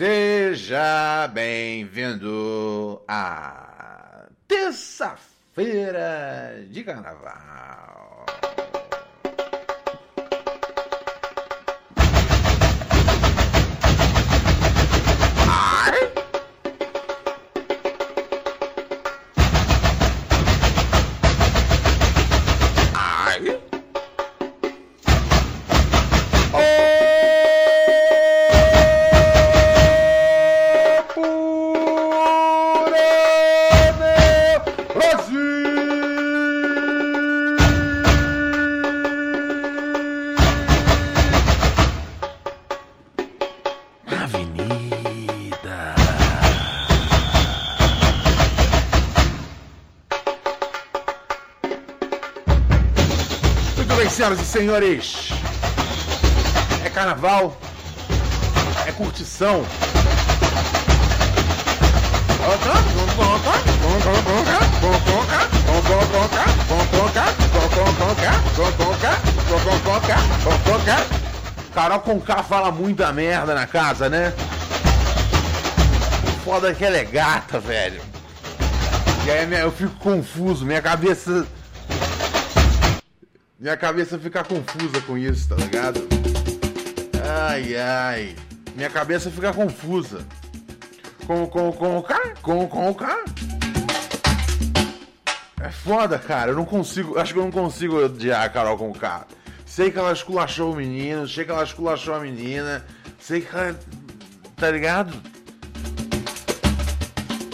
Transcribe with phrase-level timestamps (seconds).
[0.00, 5.84] Seja bem-vindo à terça-feira
[6.70, 7.89] de carnaval.
[54.50, 55.28] Senhores.
[56.84, 57.56] É carnaval.
[58.84, 59.64] É curtição.
[71.72, 74.32] Carol Conká fala muita merda na casa, né?
[76.44, 78.02] Foda é que ela é gata, velho.
[79.24, 81.46] E aí eu fico confuso, minha cabeça.
[83.60, 86.00] Minha cabeça fica confusa com isso, tá ligado?
[87.22, 88.36] Ai, ai.
[88.74, 90.26] Minha cabeça fica confusa.
[91.26, 92.32] Com, com, com o cara?
[92.40, 93.22] Com, com o cara?
[95.60, 96.52] É foda, cara.
[96.52, 97.18] Eu não consigo.
[97.18, 99.26] Acho que eu não consigo odiar a Carol com o cara.
[99.66, 102.82] Sei que ela esculachou o menino, sei que ela esculachou a menina,
[103.18, 103.78] sei que ela.
[104.56, 105.12] Tá ligado?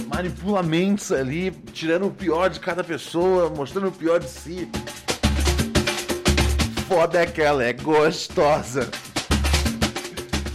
[0.06, 4.70] Manipula mentes ali, tirando o pior de cada pessoa, mostrando o pior de si.
[6.88, 8.88] Foda é que ela é gostosa.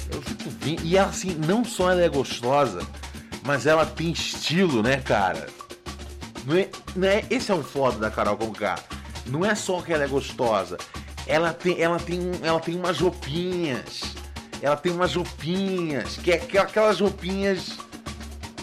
[0.10, 0.82] Eu fico vendo.
[0.86, 2.82] E assim, não só ela é gostosa,
[3.44, 5.48] mas ela tem estilo, né, cara?
[6.46, 8.80] Não é, não é, esse é um foda da Carol Conká.
[9.28, 10.78] Não é só que ela é gostosa.
[11.28, 14.16] Ela tem, ela tem, ela tem umas roupinhas.
[14.62, 16.16] Ela tem umas roupinhas.
[16.16, 17.78] Que é que é aquelas roupinhas,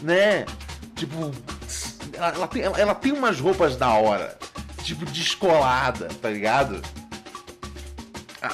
[0.02, 0.46] né?
[0.96, 1.32] Tipo,
[2.14, 4.38] ela, ela tem, ela, ela tem umas roupas da hora.
[4.82, 6.80] Tipo, descolada, tá ligado?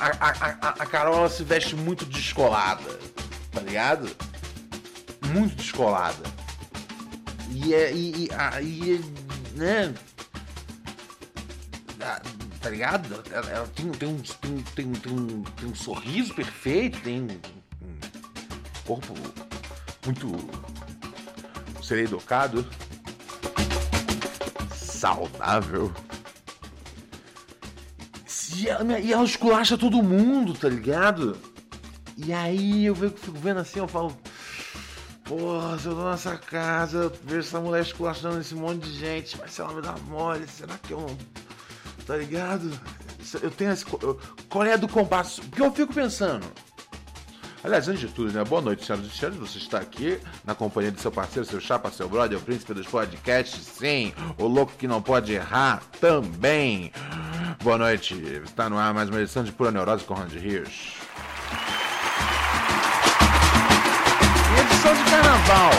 [0.01, 2.99] A, a, a, Carol ela se veste muito descolada,
[3.53, 4.11] tá ligado?
[5.27, 6.23] Muito descolada.
[7.51, 7.93] E é.
[7.93, 9.01] E, e, a- e
[9.55, 9.95] né?
[12.61, 13.23] Tá ligado?
[13.31, 17.27] Ela, ela tem, tem, um, tem, tem, tem, um, tem um sorriso perfeito, tem um,
[17.83, 17.99] um
[18.87, 19.15] corpo
[20.05, 20.35] muito.
[21.83, 22.67] Serei educado.
[24.75, 25.93] Saudável.
[28.57, 31.37] E ela, e ela esculacha todo mundo, tá ligado?
[32.17, 34.17] E aí eu fico vendo assim, eu falo.
[35.25, 39.39] Porra, se eu tô nessa casa, eu vejo essa mulher esculachando esse monte de gente,
[39.39, 41.17] mas se ela me dá mole, será que eu não.
[42.07, 42.71] Tá ligado?
[43.41, 43.85] Eu tenho esse.
[43.87, 45.41] Qual é do compasso?
[45.43, 46.47] Porque eu fico pensando.
[47.65, 48.45] Aliás, antes de tudo, né?
[48.45, 49.39] Boa noite, senhoras e senhores.
[49.39, 52.87] Você está aqui na companhia de seu parceiro, seu chapa, seu brother, o príncipe dos
[52.87, 54.13] podcasts, sim.
[54.37, 56.93] O louco que não pode errar também.
[57.63, 58.15] Boa noite.
[58.45, 60.93] Está no ar mais uma edição de Pura Neurose com Randy Rios.
[64.61, 65.71] Edição de carnaval.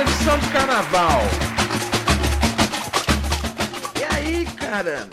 [0.00, 1.20] Edição de carnaval.
[3.94, 5.08] E aí, cara,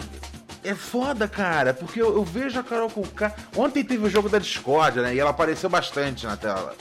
[0.64, 3.34] é foda, cara, porque eu, eu vejo a Carol com K.
[3.56, 5.14] Ontem teve o jogo da Discord, né?
[5.16, 6.76] E ela apareceu bastante na tela.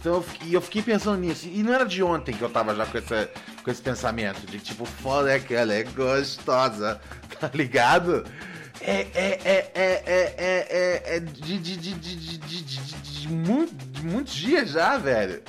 [0.00, 1.46] Então eu fiquei, eu fiquei pensando nisso.
[1.46, 3.28] E não era de ontem que eu tava já com esse,
[3.62, 7.00] com esse pensamento de tipo, foda é que ela é gostosa,
[7.40, 8.24] tá ligado?
[8.80, 12.62] É, é, é, é, é, é, é, é de, de, de, de, de, de, de,
[12.62, 13.28] de, de
[13.94, 15.42] de muitos dias já, velho.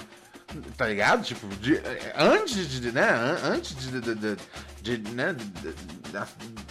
[0.78, 1.22] Tá ligado?
[1.24, 1.82] Tipo, de-
[2.18, 3.10] antes de, né?
[3.10, 5.34] an- Antes de, de, de, de- né?
[5.34, 5.74] de-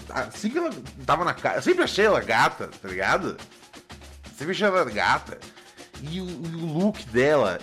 [0.08, 0.70] assim que ela
[1.04, 1.56] tava na casa.
[1.56, 3.36] Eu sempre achei ela gata, tá ligado?
[4.36, 5.38] Sempre achei ela gata.
[6.02, 7.58] E o, o look dela.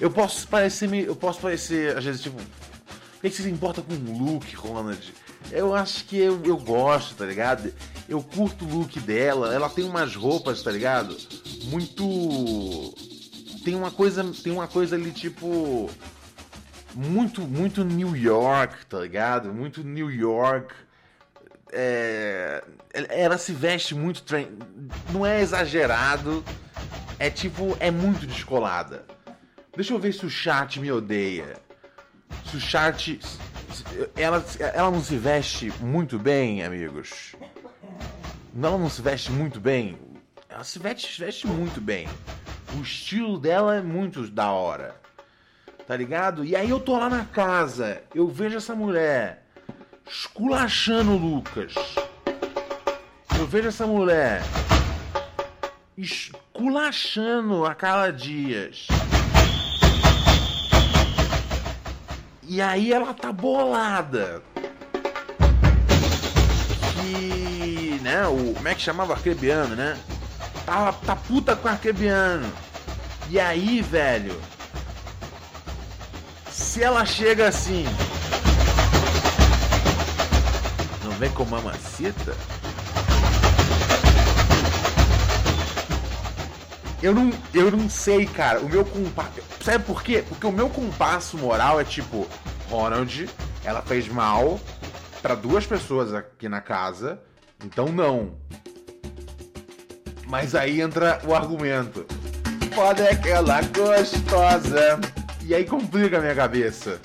[0.00, 0.92] Eu posso parecer.
[0.92, 2.36] Eu posso parecer, às vezes, tipo.
[2.36, 5.14] Por que você se importa com o look, Ronald?
[5.50, 7.72] Eu acho que eu, eu gosto, tá ligado?
[8.08, 9.54] Eu curto o look dela.
[9.54, 11.16] Ela tem umas roupas, tá ligado?
[11.64, 12.92] Muito
[13.64, 15.88] tem uma coisa, tem uma coisa ali tipo
[16.94, 19.52] muito, muito New York, tá ligado?
[19.52, 20.74] Muito New York.
[21.72, 22.62] É,
[23.08, 24.22] ela se veste muito,
[25.10, 26.44] não é exagerado,
[27.18, 29.06] é tipo, é muito descolada.
[29.74, 31.56] Deixa eu ver se o chat me odeia.
[32.44, 33.18] Se o chat,
[34.14, 34.44] ela,
[34.74, 37.34] ela não se veste muito bem, amigos.
[38.54, 39.98] Ela não se veste muito bem.
[40.46, 42.06] Ela se veste, se veste muito bem.
[42.76, 45.01] O estilo dela é muito da hora.
[45.92, 46.42] Tá ligado?
[46.42, 49.44] E aí eu tô lá na casa, eu vejo essa mulher
[50.10, 51.74] esculachando o Lucas.
[53.38, 54.40] Eu vejo essa mulher
[55.94, 58.86] esculachando a Carla Dias.
[62.42, 64.42] E aí ela tá bolada.
[66.94, 69.98] Que, né, o, como é que chamava Arcrebiano, né?
[70.64, 72.50] Tá, tá puta com Arcrebiano.
[73.28, 74.40] E aí, velho,
[76.62, 77.84] se ela chega assim,
[81.04, 82.36] não vem com mamacita?
[87.02, 88.60] Eu não, eu não sei, cara.
[88.60, 89.42] O meu compasso.
[89.60, 90.24] Sabe por quê?
[90.26, 92.28] Porque o meu compasso moral é tipo:
[92.70, 93.28] Ronald,
[93.64, 94.60] ela fez mal
[95.20, 97.20] para duas pessoas aqui na casa,
[97.64, 98.36] então não.
[100.28, 102.06] Mas aí entra o argumento.
[102.72, 105.00] Foda é aquela gostosa.
[105.44, 107.00] E aí complica a minha cabeça.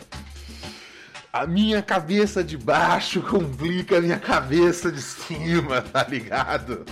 [1.33, 6.85] A minha cabeça de baixo complica a minha cabeça de cima, tá ligado?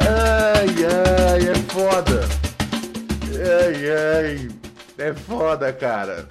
[0.00, 0.68] Ai,
[1.30, 2.28] ai, é foda.
[3.60, 4.48] Ai, ai.
[4.98, 6.28] É foda, cara.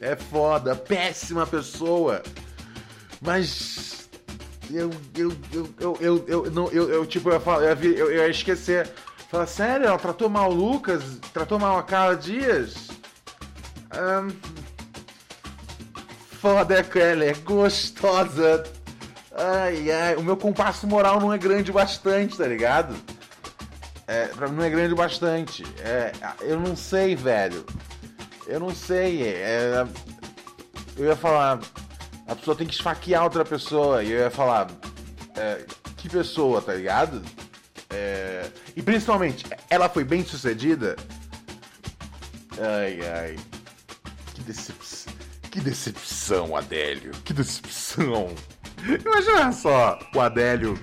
[0.00, 0.74] É foda.
[0.74, 2.22] Péssima pessoa.
[3.20, 4.08] Mas.
[4.72, 4.90] Eu.
[5.16, 5.32] Eu.
[5.52, 5.74] Eu.
[5.80, 5.98] Eu.
[6.00, 6.24] Eu.
[6.26, 6.50] Eu.
[6.50, 8.90] Não, eu, eu tipo, eu, eu, eu, eu ia esquecer.
[9.34, 9.86] Fala, sério?
[9.88, 11.02] Ela tratou mal o Lucas?
[11.32, 12.86] Tratou mal a Carla Dias?
[13.92, 14.30] Um,
[16.40, 18.62] foda, ela é gostosa.
[19.36, 20.14] Ai, ai.
[20.14, 22.94] O meu compasso moral não é grande bastante, tá ligado?
[24.06, 25.64] É, pra mim não é grande bastante.
[25.80, 27.66] É, eu não sei, velho.
[28.46, 29.24] Eu não sei.
[29.24, 29.84] É,
[30.96, 31.58] eu ia falar.
[32.28, 34.04] A pessoa tem que esfaquear outra pessoa.
[34.04, 34.68] E eu ia falar.
[35.36, 35.66] É,
[35.96, 37.20] que pessoa, tá ligado?
[37.90, 40.96] É, e principalmente, ela foi bem sucedida?
[42.58, 43.36] Ai, ai.
[44.34, 45.12] Que decepção.
[45.50, 47.12] Que decepção, Adélio.
[47.24, 48.34] Que decepção.
[49.04, 50.78] Imagina só o Adélio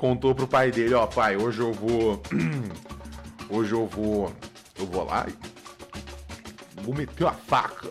[0.00, 2.22] contou pro pai dele, ó, pai, hoje eu vou.
[3.50, 4.32] Hoje eu vou.
[4.78, 6.82] Eu vou lá e.
[6.82, 7.90] Vou meter uma faca.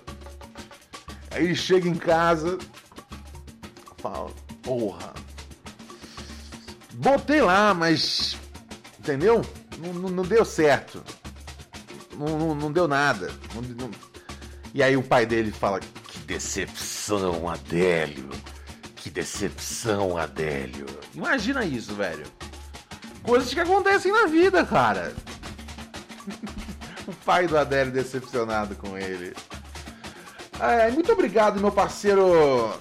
[1.31, 2.57] Aí ele chega em casa.
[3.97, 4.31] Fala,
[4.63, 5.13] porra.
[6.93, 8.37] Botei lá, mas.
[9.09, 9.43] Entendeu?
[9.79, 11.03] Não, não, não deu certo.
[12.15, 13.31] Não, não, deu nada.
[14.71, 18.29] E aí o pai dele fala: Que decepção, Adélio.
[18.97, 20.85] Que decepção, Adélio.
[21.15, 22.23] Imagina isso, velho.
[23.23, 25.11] Coisas que acontecem na vida, cara.
[27.07, 29.35] o pai do Adélio decepcionado com ele.
[30.59, 32.77] É, muito obrigado, meu parceiro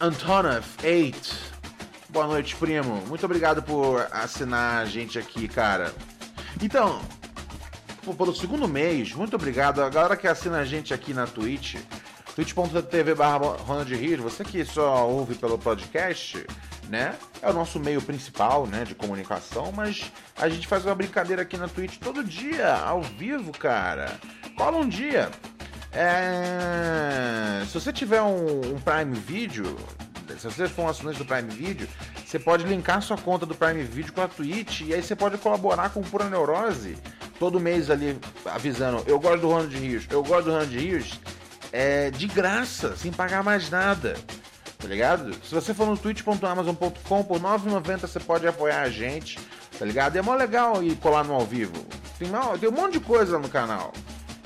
[0.00, 1.47] Antonov 8.
[2.10, 3.02] Boa noite, primo.
[3.06, 5.92] Muito obrigado por assinar a gente aqui, cara.
[6.62, 7.02] Então,
[8.16, 9.82] pelo segundo mês, muito obrigado.
[9.82, 11.76] A galera que assina a gente aqui na Twitch,
[12.34, 13.14] twitch.tv
[13.94, 16.46] Rios, você que só ouve pelo podcast,
[16.88, 17.14] né?
[17.42, 21.58] É o nosso meio principal, né, de comunicação, mas a gente faz uma brincadeira aqui
[21.58, 24.18] na Twitch todo dia, ao vivo, cara.
[24.56, 25.30] Cola um dia.
[25.92, 27.64] É...
[27.66, 29.76] Se você tiver um, um Prime Video,
[30.36, 31.88] se você for um assinante do Prime Video,
[32.24, 35.38] você pode linkar sua conta do Prime Video com a Twitch e aí você pode
[35.38, 36.96] colaborar com Pura Neurose
[37.38, 41.20] todo mês ali avisando, eu gosto do Ronald Rios, eu gosto do Ronald Rios,
[41.72, 44.16] é, de graça, sem pagar mais nada.
[44.78, 45.34] Tá ligado?
[45.44, 49.38] Se você for no twitch.amazon.com por 9,90 você pode apoiar a gente,
[49.76, 50.14] tá ligado?
[50.14, 51.84] E é mó legal ir colar no ao vivo.
[52.18, 52.28] Tem,
[52.60, 53.92] tem um monte de coisa no canal.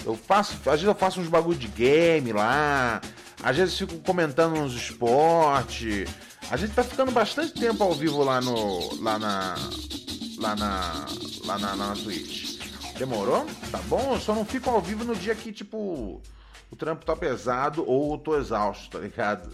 [0.05, 3.01] Eu faço, às vezes eu faço uns bagulho de game lá,
[3.43, 6.09] às vezes fico comentando uns esportes.
[6.51, 9.03] A gente tá ficando bastante tempo ao vivo lá no.
[9.03, 9.55] lá na.
[10.39, 11.07] lá na.
[11.45, 12.61] lá na, na Twitch.
[12.99, 13.47] Demorou?
[13.71, 14.15] Tá bom?
[14.15, 16.21] Eu só não fico ao vivo no dia que, tipo
[16.73, 19.51] o trampo tá pesado ou eu tô exausto, tá ligado?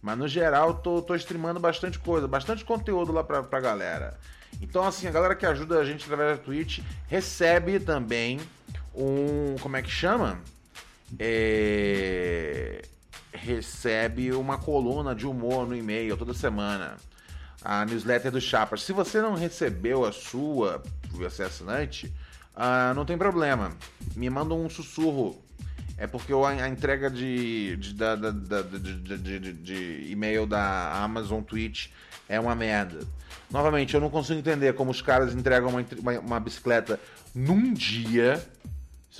[0.00, 4.16] Mas no geral, tô, tô streamando bastante coisa, bastante conteúdo lá pra, pra galera.
[4.62, 6.78] Então, assim, a galera que ajuda a gente através da Twitch
[7.08, 8.40] recebe também
[8.94, 9.56] um.
[9.60, 10.40] Como é que chama?
[11.18, 12.82] É...
[13.32, 16.96] Recebe uma coluna de humor no e-mail toda semana.
[17.62, 18.82] a newsletter do Chapas.
[18.82, 22.12] Se você não recebeu a sua, você é assinante,
[22.56, 23.72] uh, não tem problema.
[24.16, 25.42] Me manda um sussurro.
[25.98, 31.88] É porque a entrega de, de, de, de e-mail da Amazon Twitch
[32.26, 33.06] é uma merda.
[33.50, 36.98] Novamente, eu não consigo entender como os caras entregam uma, uma, uma bicicleta
[37.34, 38.42] num dia.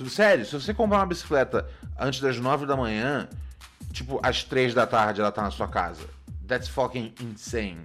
[0.09, 3.27] Sério, se você comprar uma bicicleta antes das 9 da manhã,
[3.91, 6.07] tipo, às 3 da tarde ela tá na sua casa.
[6.47, 7.83] That's fucking insane.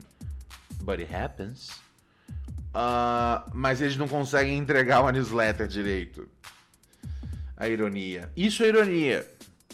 [0.82, 1.70] But it happens.
[2.75, 6.28] Uh, mas eles não conseguem entregar uma newsletter direito.
[7.56, 8.30] A ironia.
[8.36, 9.26] Isso é ironia.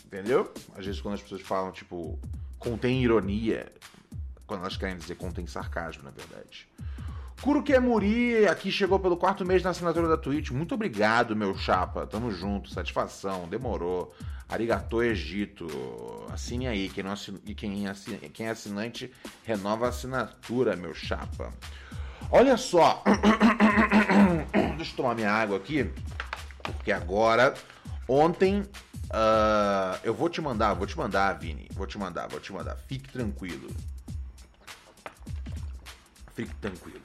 [0.07, 0.53] Entendeu?
[0.77, 2.19] Às vezes quando as pessoas falam, tipo,
[2.59, 3.73] contém ironia,
[4.47, 6.69] quando elas querem dizer contém sarcasmo, na verdade.
[7.45, 10.51] Muri aqui chegou pelo quarto mês na assinatura da Twitch.
[10.51, 12.07] Muito obrigado, meu chapa.
[12.07, 14.15] Tamo junto, satisfação, demorou.
[14.49, 15.67] Arigato Egito.
[16.33, 16.89] Assine aí.
[16.89, 17.39] Quem, não assin...
[17.39, 18.17] quem, assin...
[18.33, 19.11] quem é assinante,
[19.43, 21.53] renova a assinatura, meu chapa.
[22.31, 23.03] Olha só.
[24.77, 25.91] Deixa eu tomar minha água aqui.
[26.63, 27.55] Porque agora,
[28.09, 31.67] ontem, uh, eu vou te mandar, vou te mandar, Vini.
[31.73, 32.77] Vou te mandar, vou te mandar.
[32.87, 33.69] Fique tranquilo.
[36.37, 37.01] Fique tranquilo.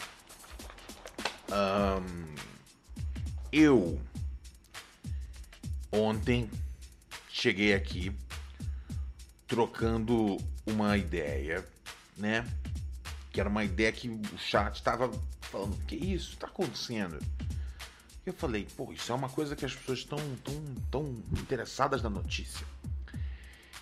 [1.49, 2.35] Um,
[3.51, 3.99] eu
[5.91, 6.49] ontem
[7.29, 8.15] cheguei aqui
[9.47, 11.65] trocando uma ideia,
[12.17, 12.45] né?
[13.31, 15.11] Que era uma ideia que o chat estava
[15.41, 17.19] falando, que isso está acontecendo?
[18.25, 22.09] Eu falei, pô, isso é uma coisa que as pessoas estão tão, tão interessadas na
[22.09, 22.67] notícia.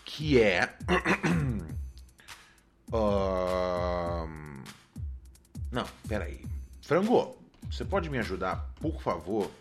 [0.05, 0.77] Que é.
[2.93, 4.27] uh...
[5.71, 6.45] Não, peraí.
[6.83, 7.35] Frango,
[7.69, 9.51] você pode me ajudar, por favor?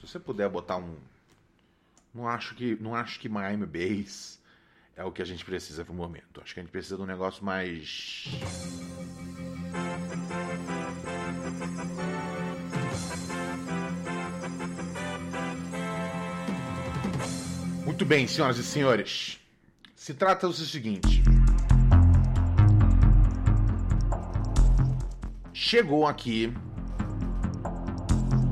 [0.00, 0.96] Se você puder botar um.
[2.14, 4.38] Não acho que, não acho que Miami Base
[4.96, 6.40] é o que a gente precisa pro momento.
[6.42, 8.26] Acho que a gente precisa de um negócio mais.
[17.84, 19.40] Muito bem, senhoras e senhores.
[19.96, 21.22] Se trata do seguinte.
[25.52, 26.54] Chegou aqui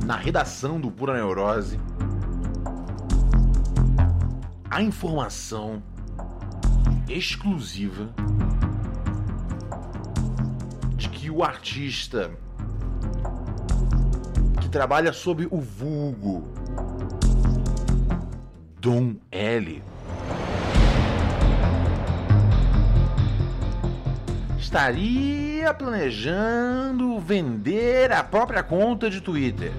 [0.07, 1.81] na redação do Pura Neurose
[4.71, 5.83] a informação
[7.09, 8.09] exclusiva
[10.95, 12.31] de que o artista
[14.61, 16.45] que trabalha sob o vulgo
[18.81, 19.83] Dom L
[24.57, 29.73] estaria planejando vender a própria conta de Twitter.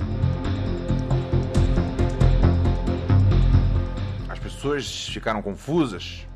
[4.67, 6.27] Pessoas ficaram confusas.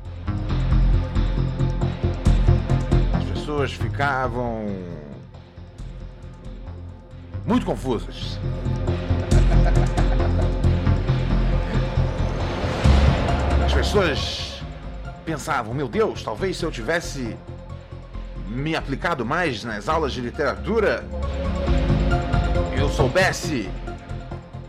[3.12, 4.74] As pessoas ficavam
[7.44, 8.38] muito confusas.
[13.66, 14.62] As pessoas
[15.26, 17.36] pensavam: meu Deus, talvez se eu tivesse
[18.48, 21.04] me aplicado mais nas aulas de literatura,
[22.78, 23.68] eu soubesse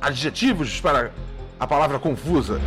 [0.01, 1.11] adjetivos para
[1.57, 2.59] a palavra confusa.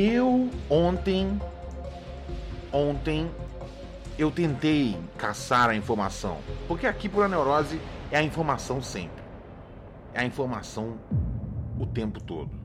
[0.00, 1.40] Eu ontem,
[2.72, 3.30] ontem
[4.18, 7.80] eu tentei caçar a informação, porque aqui por a neurose
[8.10, 9.22] é a informação sempre,
[10.14, 10.98] é a informação
[11.78, 12.62] o tempo todo.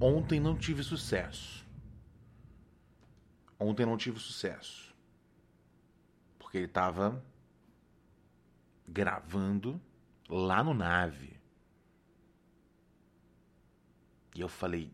[0.00, 1.66] Ontem não tive sucesso.
[3.58, 4.94] Ontem não tive sucesso.
[6.38, 7.20] Porque ele estava
[8.86, 9.80] gravando
[10.28, 11.37] lá no nave.
[14.38, 14.88] E eu falei,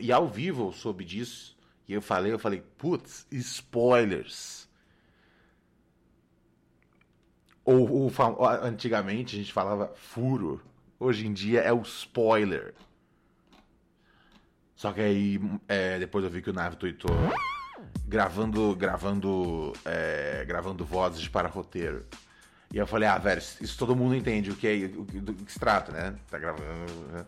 [0.00, 1.56] e ao vivo eu soube disso.
[1.88, 4.68] E eu falei, eu falei, putz, spoilers.
[7.64, 8.12] Ou, ou,
[8.62, 10.60] antigamente a gente falava furo.
[11.00, 12.74] Hoje em dia é o spoiler.
[14.76, 17.16] Só que aí é, depois eu vi que o Nave tweetou
[18.06, 22.04] gravando, gravando, é, gravando vozes para roteiro.
[22.70, 25.50] E eu falei, ah, velho, isso todo mundo entende o que é, o do que
[25.50, 26.14] se trata, né?
[26.30, 27.26] Tá gravando.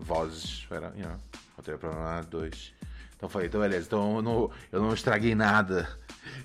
[0.00, 1.16] Vozes para, you know,
[1.56, 2.72] roteiro para dois.
[3.16, 5.88] Então eu falei, então beleza, então eu não, eu não estraguei nada.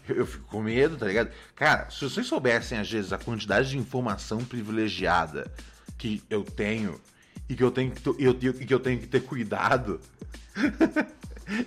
[0.08, 1.32] Eu, eu, fico com medo, tá ligado?
[1.56, 5.50] Cara, se vocês soubessem às vezes a quantidade de informação privilegiada
[5.98, 7.00] que eu tenho
[7.48, 10.02] e que eu tenho que, eu, eu, que, eu tenho que ter cuidado.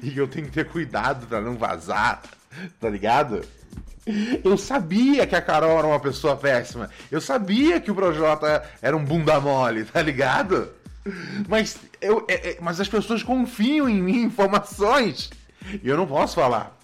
[0.02, 2.22] e que eu tenho que ter cuidado para não vazar,
[2.78, 3.42] tá ligado?
[4.42, 6.88] Eu sabia que a Carol era uma pessoa péssima.
[7.10, 10.70] Eu sabia que o Projota era um bunda mole, tá ligado?
[11.48, 15.30] Mas, eu, é, é, mas as pessoas confiam em mim, informações,
[15.82, 16.76] e eu não posso falar.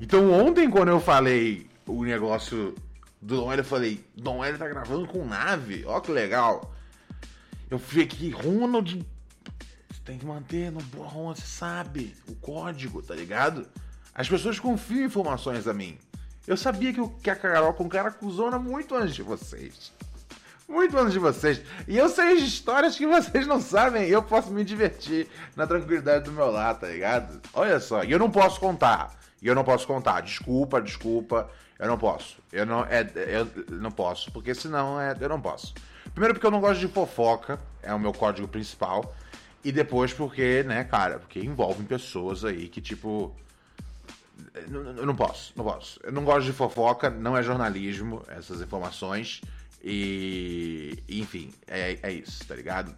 [0.00, 2.74] Então ontem, quando eu falei o negócio
[3.20, 6.72] do Dom Hélio, eu falei, Dom Hélio tá gravando com nave, ó que legal.
[7.70, 9.04] Eu fiquei, Ronald,
[9.90, 13.66] você tem que manter no borrão, você sabe, o código, tá ligado?
[14.14, 15.98] As pessoas confiam em informações a mim.
[16.46, 19.92] Eu sabia que, o, que a Carol com cara cuzona muito antes de vocês.
[20.68, 21.62] Muito antes de vocês.
[21.86, 24.06] E eu sei as histórias que vocês não sabem.
[24.06, 27.40] E eu posso me divertir na tranquilidade do meu lado, tá ligado?
[27.54, 28.04] Olha só.
[28.04, 29.18] E eu não posso contar.
[29.40, 30.20] E eu não posso contar.
[30.20, 31.50] Desculpa, desculpa.
[31.78, 32.36] Eu não posso.
[32.52, 34.30] Eu não, é, eu não posso.
[34.30, 35.72] Porque senão é, eu não posso.
[36.12, 37.58] Primeiro porque eu não gosto de fofoca.
[37.82, 39.14] É o meu código principal.
[39.64, 43.34] E depois porque, né, cara, porque envolvem pessoas aí que, tipo
[44.54, 46.00] eu não posso, não posso.
[46.02, 49.40] Eu não gosto de fofoca, não é jornalismo, essas informações.
[49.82, 51.02] E.
[51.08, 52.94] Enfim, é, é isso, tá ligado?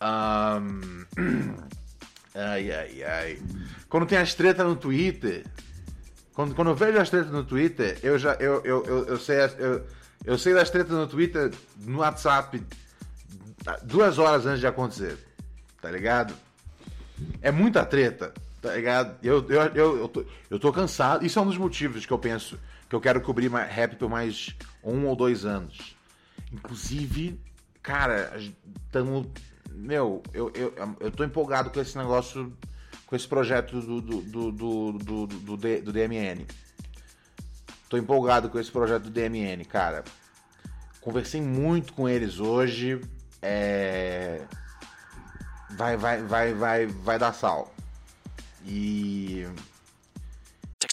[0.00, 1.04] Um...
[2.34, 3.38] Ai, ai, ai.
[3.90, 5.44] Quando tem as tretas no Twitter.
[6.32, 8.32] Quando, quando eu vejo as tretas no Twitter, eu já.
[8.36, 9.86] Eu, eu, eu, eu sei, eu,
[10.24, 12.62] eu sei das tretas no Twitter no WhatsApp
[13.82, 15.18] duas horas antes de acontecer.
[15.80, 16.34] Tá ligado?
[17.40, 18.32] É muita treta.
[18.60, 19.16] Tá ligado?
[19.22, 21.26] Eu, eu, eu, eu, tô, eu tô cansado.
[21.26, 22.58] Isso é um dos motivos que eu penso
[22.92, 25.96] que eu quero cobrir rap por mais um ou dois anos.
[26.52, 27.40] Inclusive,
[27.82, 28.38] cara,
[28.84, 29.28] estamos.
[29.70, 32.52] Meu, eu, eu, eu tô empolgado com esse negócio,
[33.06, 36.46] com esse projeto do, do, do, do, do, do, DMN.
[37.88, 40.04] Tô empolgado com esse projeto do DMN, cara.
[41.00, 43.00] Conversei muito com eles hoje.
[43.40, 44.42] É...
[45.70, 47.74] Vai, vai, vai, vai, vai dar sal.
[48.66, 49.46] E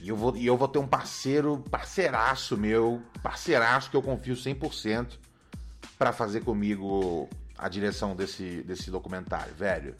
[0.00, 4.34] E eu vou, e eu vou ter um parceiro, parceiraço meu, parceiraço que eu confio
[4.34, 5.18] 100%
[5.98, 9.94] para fazer comigo a direção desse, desse documentário, velho.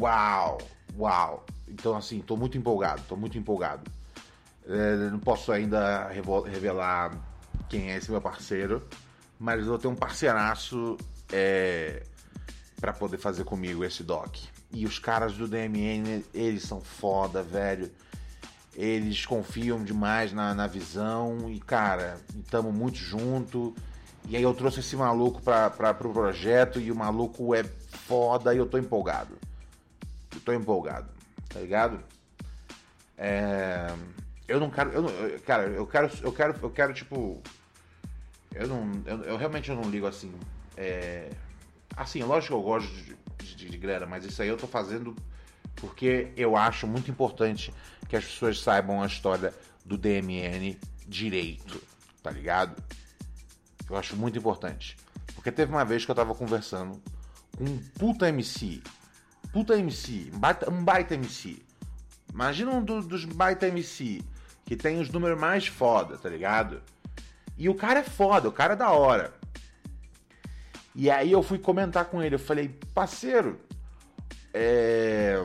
[0.00, 0.58] Uau,
[0.98, 1.44] uau.
[1.68, 3.90] Então, assim, tô muito empolgado, tô muito empolgado.
[4.66, 7.12] É, não posso ainda revelar
[7.68, 8.86] quem é esse meu parceiro,
[9.38, 10.96] mas eu ter um parceiraço
[11.32, 12.02] é,
[12.80, 14.36] para poder fazer comigo esse doc.
[14.72, 17.90] E os caras do DMN, eles são foda, velho.
[18.80, 23.74] Eles confiam demais na, na visão e, cara, estamos muito junto.
[24.26, 28.56] E aí eu trouxe esse maluco pra, pro projeto e o maluco é foda e
[28.56, 29.36] eu tô empolgado.
[30.34, 31.08] Eu tô empolgado,
[31.50, 32.00] tá ligado?
[33.18, 33.92] É,
[34.48, 34.90] eu não quero.
[34.92, 36.10] Eu não- eu- cara, eu quero.
[36.22, 36.54] Eu quero.
[36.62, 37.42] Eu quero, tipo.
[38.54, 38.90] Eu não.
[39.04, 40.32] Eu, eu realmente não ligo assim.
[40.74, 41.28] É,
[41.94, 45.14] assim, lógico que eu gosto de, de, de grana, mas isso aí eu tô fazendo
[45.76, 47.72] porque eu acho muito importante
[48.08, 49.54] que as pessoas saibam a história
[49.84, 51.80] do DMN direito,
[52.22, 52.82] tá ligado?
[53.88, 54.96] Eu acho muito importante.
[55.34, 57.00] Porque teve uma vez que eu tava conversando
[57.58, 58.82] um puta MC.
[59.52, 60.30] Puta MC.
[60.34, 61.62] Um baita, um baita MC.
[62.32, 64.22] Imagina um do- dos baita MC.
[64.64, 66.80] Que tem os números mais foda, tá ligado?
[67.58, 69.34] E o cara é foda, o cara é da hora.
[70.94, 72.34] E aí eu fui comentar com ele.
[72.34, 73.60] Eu falei, parceiro,
[74.52, 75.36] é...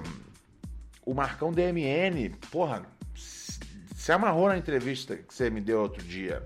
[1.05, 2.83] o Marcão DMN, porra,
[3.15, 6.43] se amarrou na entrevista que você me deu outro dia.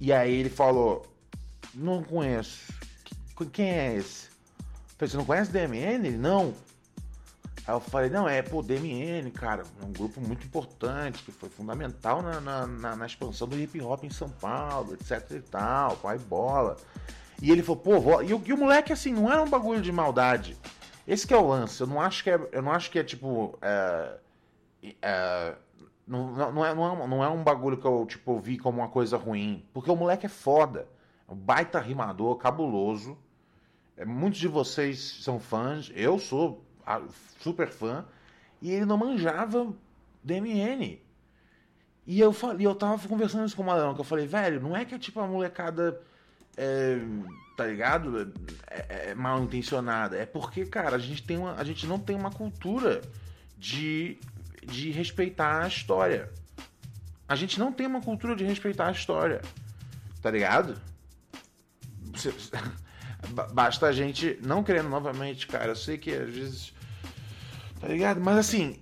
[0.00, 1.06] E aí ele falou,
[1.74, 2.72] não conheço.
[3.34, 4.26] Qu- Quem é esse?
[4.58, 6.06] Eu falei, você não conhece DMN?
[6.08, 6.54] Ele, não.
[7.64, 11.48] Aí eu falei, não, é, pô, DMN, cara, é um grupo muito importante, que foi
[11.48, 15.96] fundamental na, na, na- na expansão do hip hop em São Paulo, etc e tal,
[15.98, 16.76] pai bola.
[17.40, 18.20] E ele falou, pô, vó...
[18.22, 20.56] e, o, e o moleque, assim, não era um bagulho de maldade.
[21.06, 23.04] Esse que é o lance, eu não acho que é, eu não acho que é
[23.04, 23.58] tipo.
[23.60, 24.18] é,
[25.00, 25.54] é,
[26.06, 28.88] não, não, é, não, é, não é um bagulho que eu tipo, vi como uma
[28.88, 29.64] coisa ruim.
[29.72, 30.88] Porque o moleque é foda.
[31.28, 33.16] É um baita rimador, cabuloso.
[33.96, 35.90] É, muitos de vocês são fãs.
[35.94, 36.64] Eu sou
[37.40, 38.04] super fã.
[38.60, 39.72] E ele não manjava
[40.22, 41.00] DMN.
[42.06, 44.76] E eu falei, eu tava conversando isso com o Malandro, que eu falei, velho, não
[44.76, 46.00] é que é tipo a molecada.
[46.56, 46.98] é,
[47.56, 48.32] tá ligado?
[48.68, 50.16] É, é mal intencionada.
[50.16, 53.02] É porque, cara, a gente, tem uma, a gente não tem uma cultura
[53.56, 54.18] de,
[54.64, 56.30] de respeitar a história.
[57.28, 59.40] A gente não tem uma cultura de respeitar a história.
[60.20, 60.80] Tá ligado?
[63.52, 66.72] Basta a gente, não querendo novamente, cara, eu sei que às vezes.
[67.80, 68.20] Tá ligado?
[68.20, 68.78] Mas assim,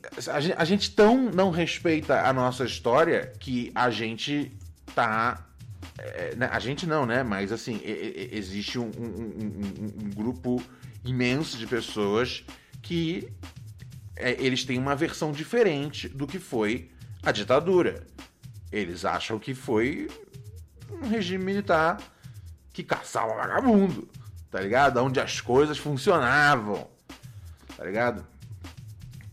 [0.57, 4.53] a gente tão não respeita a nossa história que a gente
[4.95, 5.47] tá.
[5.99, 7.23] É, né, a gente não, né?
[7.23, 10.63] Mas assim, existe um, um- um- um- um grupo
[11.05, 12.45] imenso de pessoas
[12.83, 13.29] que
[14.17, 16.91] é, eles têm uma versão diferente do que foi
[17.23, 18.07] a ditadura.
[18.71, 20.09] Eles acham que foi
[20.91, 21.99] um regime militar
[22.73, 24.09] que caçava vagabundo,
[24.51, 24.99] tá ligado?
[24.99, 26.89] Onde as coisas funcionavam,
[27.77, 28.27] tá ligado?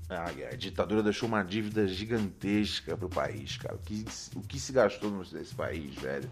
[0.09, 3.75] A ditadura deixou uma dívida gigantesca pro país, cara.
[3.75, 6.29] O que, o que se gastou nesse país, velho?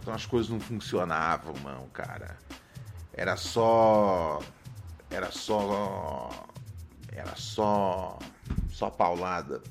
[0.00, 2.38] Então as coisas não funcionavam, mano, cara.
[3.12, 4.40] Era só.
[5.10, 6.46] Era só.
[7.12, 8.18] Era só.
[8.72, 9.62] Só paulada.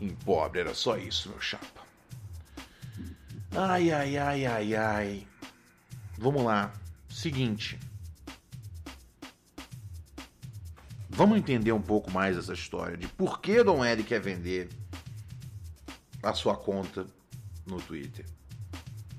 [0.00, 1.82] Em pobre, era só isso, meu chapa.
[3.52, 5.26] Ai, ai, ai, ai, ai.
[6.18, 6.72] Vamos lá.
[7.08, 7.78] Seguinte.
[11.16, 14.68] Vamos entender um pouco mais essa história de por que Dom L quer vender
[16.22, 17.06] a sua conta
[17.66, 18.26] no Twitter.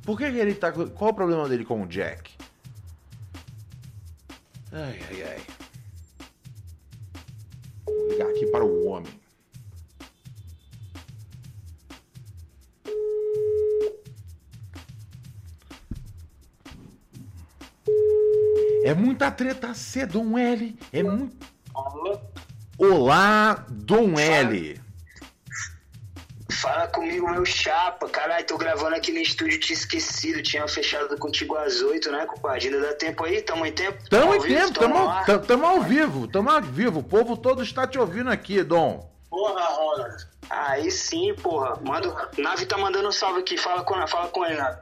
[0.04, 0.72] Por que, ele tá.
[0.72, 2.32] Qual o problema dele com o Jack?
[4.72, 5.42] Ai, ai, ai.
[7.84, 9.20] Vou ligar aqui para o homem.
[18.84, 20.78] É muita treta ser Dom L.
[20.94, 21.47] É muito.
[22.78, 24.80] Olá, Dom L.
[26.52, 28.10] Fala comigo, meu chapa.
[28.10, 30.42] Caralho, tô gravando aqui no estúdio, tinha esquecido.
[30.42, 32.68] Tinha fechado contigo às oito, né, compadre?
[32.68, 33.42] Ainda dá tempo aí?
[33.42, 33.98] Tamo em tempo?
[34.10, 34.60] Tamo Ao em vivo?
[34.68, 37.00] tempo, Tamo tamo, tam- tamo ao vivo, tamo ao vivo.
[37.00, 39.08] O povo todo está te ouvindo aqui, Dom.
[39.30, 40.28] Porra, Ronald.
[40.50, 41.80] Aí sim, porra.
[41.84, 42.30] Manda...
[42.38, 43.58] Nave tá mandando um salve aqui.
[43.58, 44.80] Fala com, fala com ele, Nave.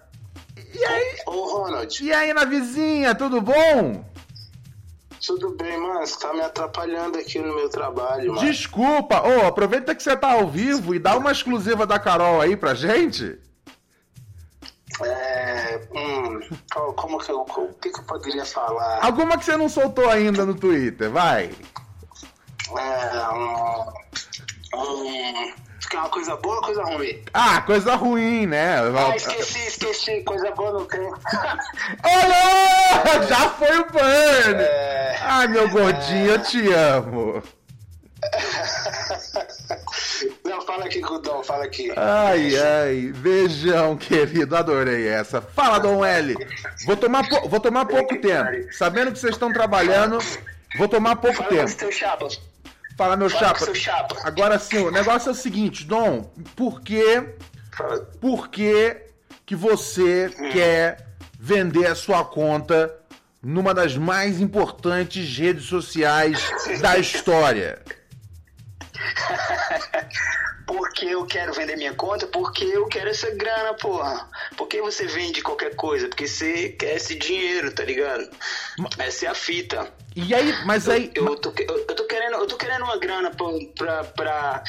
[0.73, 1.31] E aí, Ô,
[1.63, 4.05] Ronald, e aí, na vizinha, tudo bom?
[5.25, 6.05] Tudo bem, mano?
[6.05, 8.47] Você tá me atrapalhando aqui no meu trabalho, mano.
[8.47, 12.55] Desculpa, ô, aproveita que você tá ao vivo e dá uma exclusiva da Carol aí
[12.55, 13.39] pra gente.
[15.03, 15.81] É.
[15.93, 16.39] Hum.
[16.95, 17.41] Como que eu.
[17.41, 19.03] O que, que eu poderia falar?
[19.03, 21.51] Alguma que você não soltou ainda no Twitter, vai.
[22.77, 23.27] É.
[23.33, 23.93] Hum.
[24.75, 27.23] hum quer uma coisa boa ou coisa ruim?
[27.33, 28.77] Ah, coisa ruim, né?
[28.79, 30.21] Ah, esqueci, esqueci.
[30.23, 31.01] Coisa boa não tem.
[32.03, 33.23] Olha!
[33.27, 34.61] Já foi o burn!
[34.61, 35.17] É.
[35.21, 37.43] Ai, meu gordinho, eu te amo.
[40.43, 41.91] Não, fala aqui com o Dom, fala aqui.
[41.95, 45.41] Ai, ai, beijão, querido, adorei essa.
[45.41, 46.35] Fala, Dom L.
[46.85, 48.73] Vou tomar, vou tomar pouco tempo.
[48.73, 50.17] Sabendo que vocês estão trabalhando,
[50.77, 51.91] vou tomar pouco Fala com tempo.
[51.91, 52.27] chapa.
[52.97, 53.75] Fala, meu Fala chapa.
[53.75, 54.15] chapa.
[54.23, 56.23] Agora sim, o negócio é o seguinte, Dom,
[56.55, 57.35] por que,
[58.21, 58.97] por que
[59.45, 61.05] que você quer
[61.39, 62.93] vender a sua conta
[63.43, 66.39] numa das mais importantes redes sociais
[66.81, 67.81] da história?
[70.65, 72.25] Porque eu quero vender minha conta?
[72.27, 74.29] Porque eu quero essa grana, porra.
[74.57, 76.07] Por que você vende qualquer coisa?
[76.07, 78.27] Porque você quer esse dinheiro, tá ligado?
[78.97, 79.93] Essa é a fita.
[80.15, 81.11] E aí, mas aí...
[81.13, 84.63] Eu tô, eu, eu tô querendo, eu tô querendo uma grana pra, pra, pra-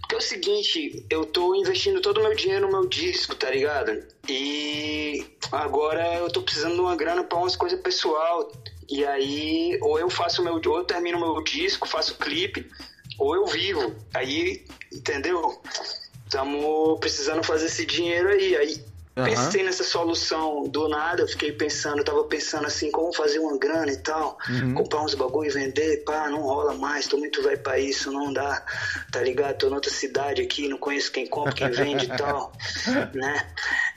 [0.00, 3.50] Porque é o seguinte, eu tô investindo todo o meu dinheiro no meu disco, tá
[3.50, 4.04] ligado?
[4.28, 8.50] E agora eu tô precisando de uma grana pra umas coisas pessoal.
[8.88, 10.60] E aí, ou eu faço meu.
[10.66, 12.68] Ou eu termino meu disco, faço clipe,
[13.18, 13.94] ou eu vivo.
[14.14, 15.60] Aí, entendeu?
[16.24, 18.56] Estamos precisando fazer esse dinheiro aí.
[18.56, 18.84] Aí
[19.18, 19.24] Aham.
[19.24, 23.56] pensei nessa solução do nada, eu fiquei pensando, eu tava pensando assim, como fazer uma
[23.58, 24.74] grana e tal, Uhum.
[24.74, 28.30] comprar uns bagulho e vender, pá, não rola mais, tô muito velho pra isso, não
[28.32, 28.62] dá,
[29.10, 29.56] tá ligado?
[29.56, 32.52] Tô noutra cidade aqui, não conheço quem compra, quem vende e tal,
[33.14, 33.40] né?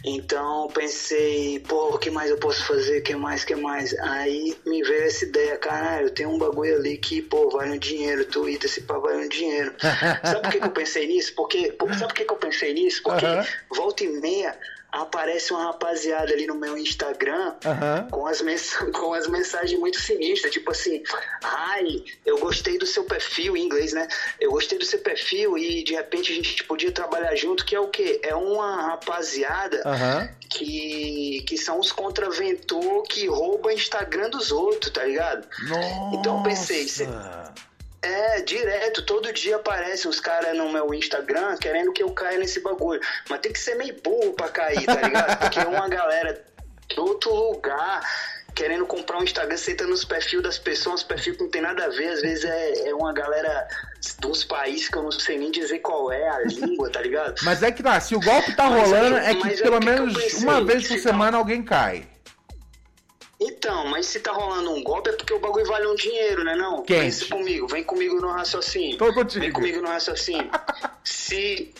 [0.05, 2.99] Então pensei, pô, o que mais eu posso fazer?
[2.99, 3.93] O que mais, o que mais?
[3.99, 7.77] Aí me veio essa ideia, caralho, eu tenho um bagulho ali que, pô, vale um
[7.79, 9.73] dinheiro, Twitter, esse pá vale um dinheiro.
[10.23, 11.33] Sabe por que, que eu pensei nisso?
[11.35, 13.01] Porque, por- sabe por que, que eu pensei nisso?
[13.03, 13.45] Porque Aham.
[13.75, 14.55] volta e meia
[14.91, 18.07] aparece uma rapaziada ali no meu Instagram Aham.
[18.09, 18.41] com, as
[18.93, 21.03] com as mensagens muito sinistras, tipo assim,
[21.43, 24.07] ai, eu gostei do seu perfil, em inglês, né?
[24.39, 27.79] Eu gostei do seu perfil e de repente a gente podia trabalhar junto, que é
[27.79, 28.19] o quê?
[28.23, 30.29] É uma rapaziada Aham.
[30.49, 35.47] que, que são os contraventor que roubam Instagram dos outros, tá ligado?
[35.67, 36.15] Nossa.
[36.15, 36.87] Então eu pensei,
[38.01, 42.61] É, direto, todo dia aparecem os caras no meu Instagram querendo que eu caia nesse
[42.61, 43.01] bagulho.
[43.29, 45.37] Mas tem que ser meio burro pra cair, tá ligado?
[45.39, 46.41] Porque uma galera
[46.87, 48.01] de outro lugar
[48.55, 51.89] querendo comprar um Instagram, sentando nos perfis das pessoas, perfil que não tem nada a
[51.89, 53.67] ver, às vezes é, é uma galera
[54.19, 57.35] dos países que eu não sei nem dizer qual é a língua, tá ligado?
[57.43, 59.77] Mas é que tá, se o golpe tá Mas rolando, aí- é que aí pelo
[59.77, 60.39] o que que menos pensei?
[60.43, 62.05] uma vez por Se semana alguém cai.
[63.39, 66.55] Então, mas se tá rolando um golpe é porque o bagulho vale um dinheiro, né
[66.55, 66.83] não?
[66.83, 67.01] Quente.
[67.01, 68.97] Pensa comigo, vem comigo no raciocínio.
[68.97, 69.39] Tô contigo.
[69.39, 70.49] Vem comigo no raciocínio.
[71.03, 71.73] se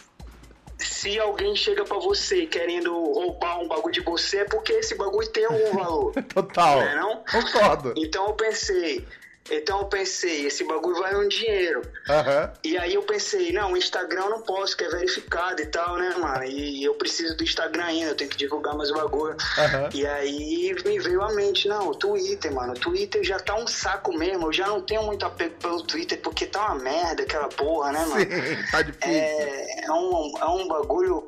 [0.78, 5.28] se alguém chega pra você querendo roubar um bagulho de você é porque esse bagulho
[5.28, 6.13] tem algum valor.
[6.34, 6.78] Total.
[6.78, 7.24] Não é não?
[7.30, 7.93] Concordo.
[7.98, 9.06] Então eu pensei,
[9.51, 11.81] então eu pensei, esse bagulho vale um dinheiro.
[12.09, 12.51] Aham.
[12.63, 15.97] E aí eu pensei, não, o Instagram eu não posso, que é verificado e tal,
[15.97, 16.43] né, mano?
[16.43, 19.35] E eu preciso do Instagram ainda, eu tenho que divulgar meus bagulho.
[19.57, 19.89] Aham.
[19.93, 23.67] E aí me veio à mente, não, o Twitter, mano, o Twitter já tá um
[23.67, 27.49] saco mesmo, eu já não tenho muito apego pelo Twitter, porque tá uma merda aquela
[27.49, 28.21] porra, né, mano?
[28.21, 29.09] Sim, tá difícil.
[29.12, 31.27] É, é, um, é um bagulho.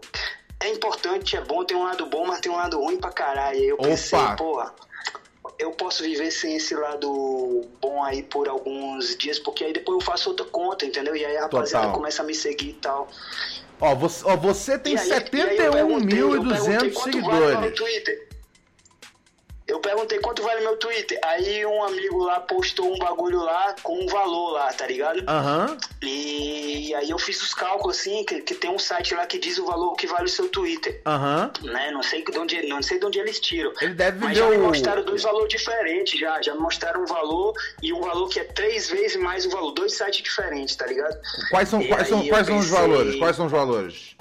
[0.60, 3.58] É importante, é bom, tem um lado bom, mas tem um lado ruim pra caralho.
[3.58, 4.36] E aí eu pensei, Opa!
[4.36, 4.74] porra,
[5.62, 10.06] eu posso viver sem esse lado bom aí por alguns dias, porque aí depois eu
[10.06, 11.16] faço outra conta, entendeu?
[11.16, 12.00] E aí a rapaziada Total.
[12.00, 13.08] começa a me seguir e tal.
[13.80, 15.12] Ó, você, ó, você tem E aí- e
[19.72, 21.18] Eu perguntei quanto vale meu Twitter.
[21.24, 25.24] Aí um amigo lá postou um bagulho lá com um valor lá, tá ligado?
[25.26, 25.78] Aham.
[26.02, 29.58] E aí eu fiz os cálculos assim, que, que tem um site lá que diz
[29.58, 31.00] o valor que vale o seu Twitter.
[31.06, 31.54] Aham.
[31.64, 31.90] Né?
[31.92, 33.72] Não sei de onde, não sei de onde eles tiram.
[33.80, 36.42] Ele deve Mas já me mostraram dois valores diferentes já.
[36.42, 39.72] Já me mostraram um valor e um valor que é três vezes mais o valor.
[39.72, 41.18] Dois sites diferentes, tá ligado?
[41.50, 43.16] Quais são, E quais são, quais são os valores?
[43.16, 44.18] Quais são os valores?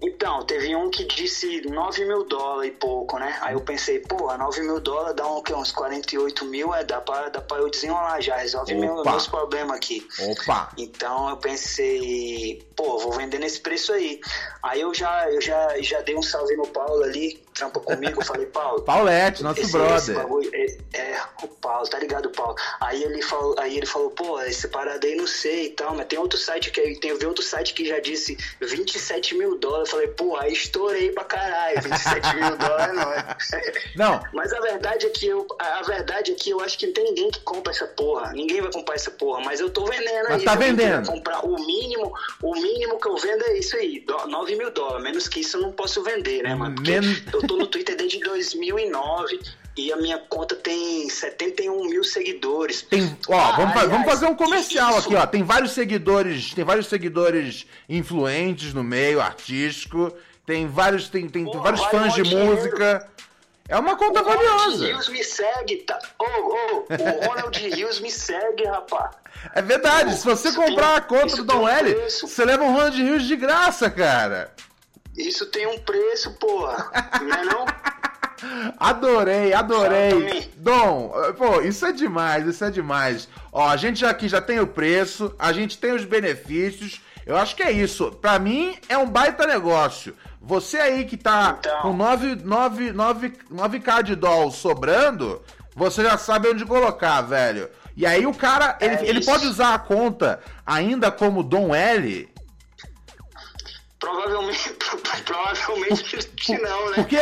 [0.00, 3.36] Então, teve um que disse 9 mil dólares e pouco, né?
[3.40, 5.52] Aí eu pensei, pô, 9 mil dólares dá um, o quê?
[5.52, 9.76] uns 48 mil, é, dá pra, dá pra eu desenrolar já, resolve meu, meus problemas
[9.76, 10.06] aqui.
[10.20, 10.70] Opa!
[10.78, 14.20] Então eu pensei, pô, vou vender nesse preço aí.
[14.62, 18.24] Aí eu já, eu já, já dei um salve no Paulo ali, trampa comigo, eu
[18.24, 18.82] falei, Paulo.
[18.82, 19.96] Paulette, nosso esse- brother.
[19.96, 22.54] esse bagulho é, é, o Paulo, tá ligado, Paulo?
[22.80, 26.06] Aí ele falou, aí ele falou, pô, esse parada aí não sei e tal, mas
[26.06, 29.87] tem outro site que tem, eu vi outro site que já disse 27 mil dólares.
[29.88, 33.36] Eu falei, pô, aí estourei pra caralho, 27 mil dólares não é.
[33.96, 36.92] Não, Mas a verdade é que eu, a verdade é que eu acho que não
[36.92, 38.32] tem ninguém que compra essa porra.
[38.32, 40.44] Ninguém vai comprar essa porra, mas eu tô vendendo Mas aí.
[40.44, 41.06] tá vendendo.
[41.06, 45.02] comprar o mínimo, o mínimo que eu vendo é isso aí, do- 9 mil dólares.
[45.04, 46.74] Menos que isso eu não posso vender, né, mano?
[46.74, 49.40] Porque Men- eu tô no Twitter desde 2009
[49.78, 52.82] e a minha conta tem 71 mil seguidores.
[52.82, 55.26] Tem, ó, Ah, vamos, aliás, vamos fazer um comercial isso- aqui, ó.
[55.26, 60.12] Tem vários seguidores, tem vários seguidores influentes no meio artístico,
[60.44, 62.54] tem vários, tem, tem, Pô, vários fãs de dinheiro.
[62.56, 63.08] música.
[63.68, 64.86] É uma conta O Ronald valiosa.
[64.86, 65.98] Rios me segue, tá?
[66.18, 69.14] Ô, ô, o Ronald Rios me segue, rapaz.
[69.54, 72.26] É verdade, se você comprar tem- a conta do Dom um L, preço.
[72.26, 74.52] você leva um Ronald Rios de graça, cara.
[75.16, 76.90] Isso tem um preço, porra.
[77.22, 77.66] Não é não?
[78.78, 80.50] Adorei, adorei.
[80.56, 83.28] Dom, pô, isso é demais, isso é demais.
[83.52, 87.00] Ó, a gente aqui já tem o preço, a gente tem os benefícios.
[87.26, 88.10] Eu acho que é isso.
[88.12, 90.14] Pra mim, é um baita negócio.
[90.40, 91.82] Você aí que tá Então.
[91.82, 95.42] com 9, 9, 9, 9k de doll sobrando,
[95.74, 97.68] você já sabe onde colocar, velho.
[97.96, 102.28] E aí o cara, ele, É ele pode usar a conta ainda como Dom L.
[103.98, 104.70] Provavelmente,
[105.24, 106.18] provavelmente
[106.62, 106.96] não, né?
[106.96, 107.18] Porque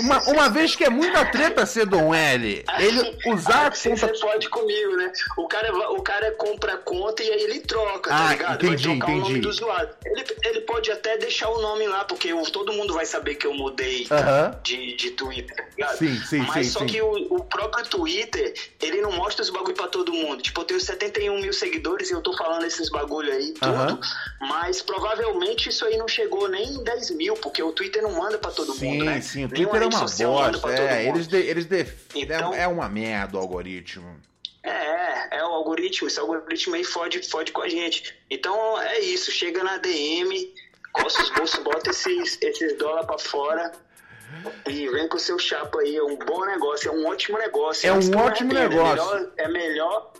[0.00, 4.08] uma, uma vez que é muita treta ser Dom L, ele usar a Assim conta.
[4.08, 5.10] você pode comigo, né?
[5.38, 8.66] O cara, o cara compra a conta e aí ele troca, Ah, tá ligado?
[8.66, 9.40] entendi, vai trocar o nome entendi.
[9.40, 9.88] do usuário.
[10.04, 13.46] Ele, ele pode até deixar o nome lá, porque o- todo mundo vai saber que
[13.46, 14.58] eu mudei Aham.
[14.62, 15.96] de, de Twitter, tá ligado?
[15.96, 16.86] Sim, sim, Mas sim, só sim.
[16.86, 20.42] que o, o próprio Twitter, ele não mostra os bagulho pra todo mundo.
[20.42, 23.70] Tipo, eu tenho 71 mil seguidores e eu tô falando esses bagulho aí, tudo.
[23.74, 24.00] Aham.
[24.42, 28.38] Mas provavelmente isso aí não chegou nem em 10 mil, porque o Twitter não manda
[28.38, 29.20] pra todo Sim, mundo, né?
[29.20, 30.72] sim, o Twitter é uma bosta.
[30.72, 34.16] É, eles, de, eles de, Então- é, é uma merda o algoritmo.
[34.62, 38.14] É, é o algoritmo, esse algoritmo aí fode, fode com a gente.
[38.28, 40.52] Então é isso, chega na DM,
[40.92, 43.72] coça os bolsos, bota esses, esses dólares pra fora
[44.68, 45.96] e vem com o seu chapa aí.
[45.96, 47.88] É um bom negócio, é um ótimo negócio.
[47.88, 49.04] É um ótimo arrependa, negócio.
[49.04, 50.12] É melhor, é melhor,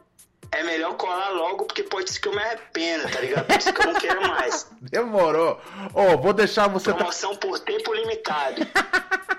[0.52, 3.46] é melhor colar logo, porque pode ser que eu me arrependa, tá ligado?
[3.46, 4.66] Pode ser que eu não queira mais.
[4.82, 5.60] Demorou.
[5.94, 6.86] Ô, vou deixar você.
[6.86, 8.66] tra- Promoção por tempo limitado.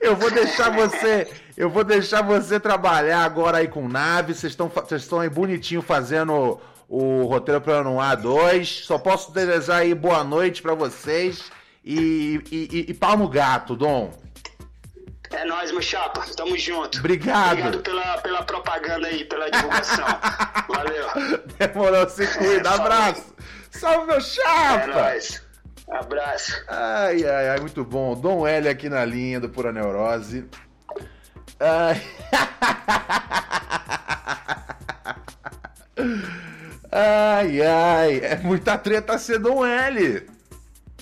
[0.00, 1.30] Eu vou deixar você.
[1.56, 4.34] Eu vou deixar você trabalhar agora aí com nave.
[4.34, 8.82] Vocês estão vocês estão aí bonitinho fazendo o roteiro para ano A2.
[8.84, 11.44] Só posso desejar aí boa noite pra vocês.
[11.84, 14.12] E, e, e, e pau no gato, Dom.
[15.30, 16.24] É nóis, meu chapa.
[16.36, 16.98] Tamo junto.
[16.98, 17.52] Obrigado.
[17.52, 20.06] Obrigado pela, pela propaganda aí, pela divulgação.
[20.68, 21.06] Valeu.
[21.58, 22.70] Demorou, se cuida.
[22.70, 23.34] Abraço.
[23.70, 24.86] Salve, meu É chapa.
[24.86, 25.42] nóis.
[25.90, 26.52] Abraço.
[26.68, 28.14] Ai, ai, ai, muito bom.
[28.14, 30.46] Dom L aqui na linha do Pura Neurose.
[31.60, 32.00] Ai.
[36.90, 40.26] Ai, ai, é muita treta ser Dom L.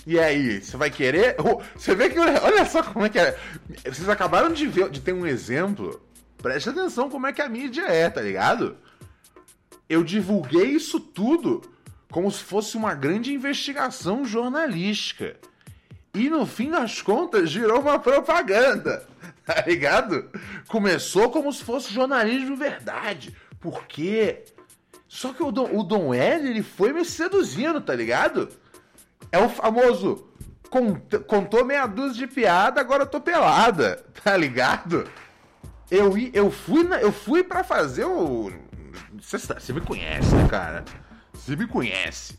[0.07, 1.35] E aí, você vai querer?
[1.75, 2.19] Você vê que.
[2.19, 3.37] Olha só como é que é.
[3.83, 6.01] Vocês acabaram de ver, de ter um exemplo.
[6.39, 8.77] Preste atenção como é que a mídia é, tá ligado?
[9.89, 11.61] Eu divulguei isso tudo
[12.11, 15.37] como se fosse uma grande investigação jornalística.
[16.15, 19.05] E no fim das contas virou uma propaganda,
[19.45, 20.31] tá ligado?
[20.69, 23.37] Começou como se fosse jornalismo verdade.
[23.61, 24.45] Por quê?
[25.09, 28.49] Só que o Dom, o Dom L, ele foi me seduzindo, tá ligado?
[29.33, 30.27] É o famoso
[30.71, 35.09] cont- contou meia dúzia de piada, agora eu tô pelada, tá ligado?
[35.91, 38.51] Eu, eu fui na, eu fui para fazer o
[39.21, 40.85] você me conhece, né, cara?
[41.33, 42.39] Você me conhece.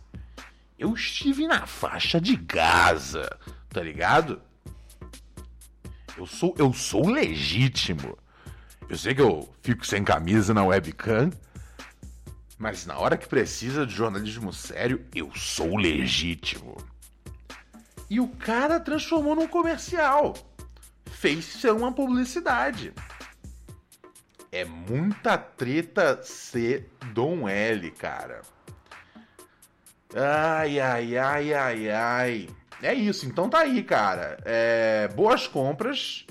[0.78, 3.28] Eu estive na faixa de Gaza,
[3.69, 4.41] tá ligado?
[6.17, 8.17] Eu sou eu sou legítimo.
[8.89, 11.30] Eu sei que eu fico sem camisa na webcam,
[12.58, 16.76] mas na hora que precisa de jornalismo sério, eu sou legítimo.
[18.10, 20.34] E o cara transformou num comercial.
[21.06, 22.93] Fez ser uma publicidade.
[24.52, 28.41] É muita treta ser Dom L, cara.
[30.15, 32.50] Ai, ai, ai, ai, ai.
[32.82, 34.38] É isso, então tá aí, cara.
[34.46, 36.26] É, boas compras.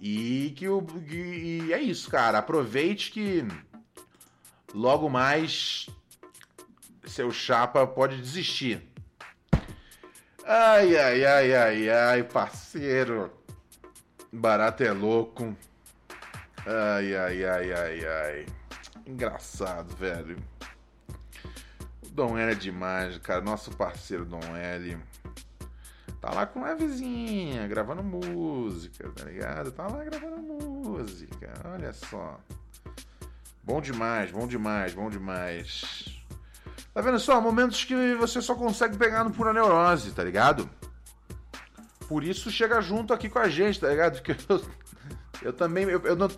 [0.00, 0.84] E que o.
[1.08, 2.38] E é isso, cara.
[2.38, 3.44] Aproveite que
[4.74, 5.88] logo mais
[7.06, 8.82] seu chapa pode desistir.
[10.44, 13.32] Ai, ai, ai, ai, ai, parceiro.
[14.32, 15.56] Barato é louco.
[16.66, 18.46] Ai, ai, ai, ai, ai.
[19.06, 20.36] Engraçado, velho.
[22.02, 23.40] O Dom L é demais, cara.
[23.40, 24.98] Nosso parceiro Dom L.
[26.20, 29.70] Tá lá com a vizinha, gravando música, tá ligado?
[29.72, 31.52] Tá lá gravando música.
[31.72, 32.40] Olha só.
[33.64, 36.04] Bom demais, bom demais, bom demais.
[36.92, 37.40] Tá vendo só?
[37.40, 40.68] Momentos que você só consegue pegar no pura neurose, tá ligado?
[42.06, 44.20] Por isso chega junto aqui com a gente, tá ligado?
[44.20, 44.62] Porque eu,
[45.42, 45.84] eu também.
[45.84, 46.28] Eu, eu, não,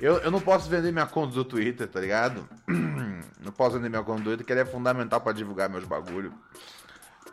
[0.00, 2.46] eu, eu, não posso vender minha conta do Twitter, tá ligado?
[3.46, 6.34] Não posso vender minha conta do Twitter, que ela é fundamental pra divulgar meus bagulho.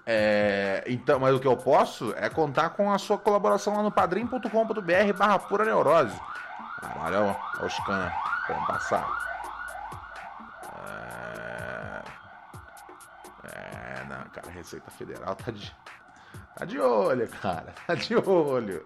[0.06, 3.92] É, então, mas o que eu posso é contar com a sua colaboração lá no
[3.92, 6.16] padrim.com.br barra pura neurose.
[6.80, 8.14] Caralho, ó, ó os canas
[8.46, 9.23] querendo passar.
[14.64, 15.76] Receita Federal tá de,
[16.56, 18.86] tá de olho, cara, tá de olho.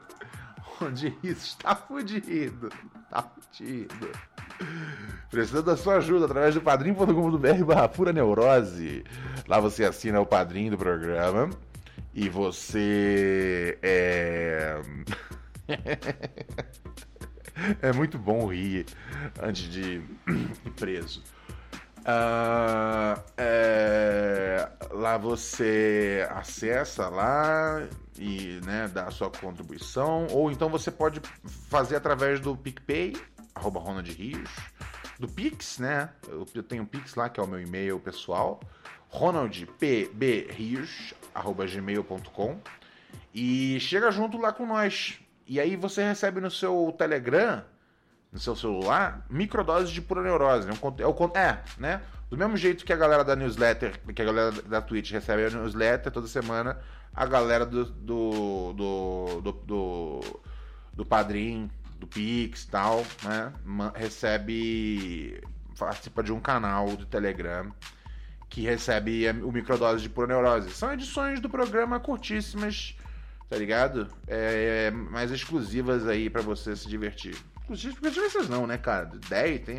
[0.81, 2.69] Onde isso está fudido,
[3.09, 4.09] tá fudido.
[5.29, 9.03] Precisando da sua ajuda através do padrim.com.br barra pura neurose.
[9.47, 11.49] Lá você assina o padrinho do programa
[12.13, 14.81] e você é.
[17.81, 18.86] é muito bom rir
[19.41, 20.01] antes de
[20.75, 21.23] preso.
[22.09, 24.36] Ah, é,
[24.98, 27.88] lá você acessa lá
[28.18, 31.22] e né, dá a sua contribuição, ou então você pode
[31.70, 33.16] fazer através do PicPay,
[33.54, 34.50] arroba Ronald Rios,
[35.20, 36.10] do Pix, né?
[36.28, 38.60] Eu, tenho o Pix lá, que é o meu e-mail pessoal,
[39.10, 41.14] ronaldpbrios,
[41.74, 42.60] gmail.com
[43.34, 45.20] e chega junto lá com nós.
[45.45, 47.64] E aí você recebe no seu Telegram,
[48.32, 50.67] no seu celular, microdoses de pura neurose.
[50.69, 52.01] É, é, é, né?
[52.30, 55.49] Do mesmo jeito que a galera da newsletter, que a galera da Twitch recebe a
[55.49, 56.78] newsletter toda semana,
[57.13, 60.41] a galera do do do, do, do,
[60.93, 63.53] do Padrim, do Pix e tal, né?
[63.95, 65.41] Recebe.
[65.78, 67.71] participa de um canal do Telegram
[68.49, 70.69] que recebe o microdose de pura neurose.
[70.71, 72.95] São edições do programa curtíssimas,
[73.49, 74.07] tá ligado?
[74.25, 77.38] É, mais exclusivas aí para você se divertir.
[77.68, 79.05] Porque vocês não, né, cara?
[79.30, 79.78] 10, tem.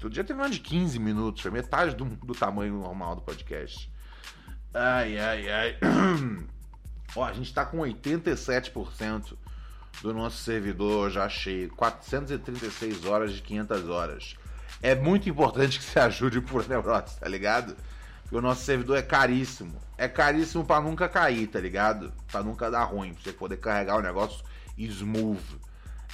[0.00, 3.90] Todo dia teve mais de 15 minutos, foi metade do, do tamanho normal do podcast.
[4.74, 5.78] Ai, ai, ai.
[7.16, 9.36] Ó, a gente tá com 87%
[10.02, 11.70] do nosso servidor já cheio.
[11.70, 14.36] 436 horas de 500 horas
[14.82, 17.76] é muito importante que você ajude por neurose, tá ligado?
[18.22, 19.74] Porque o nosso servidor é caríssimo.
[19.96, 22.12] É caríssimo para nunca cair, tá ligado?
[22.30, 24.44] Para nunca dar ruim, pra você poder carregar o negócio
[24.76, 25.57] smooth.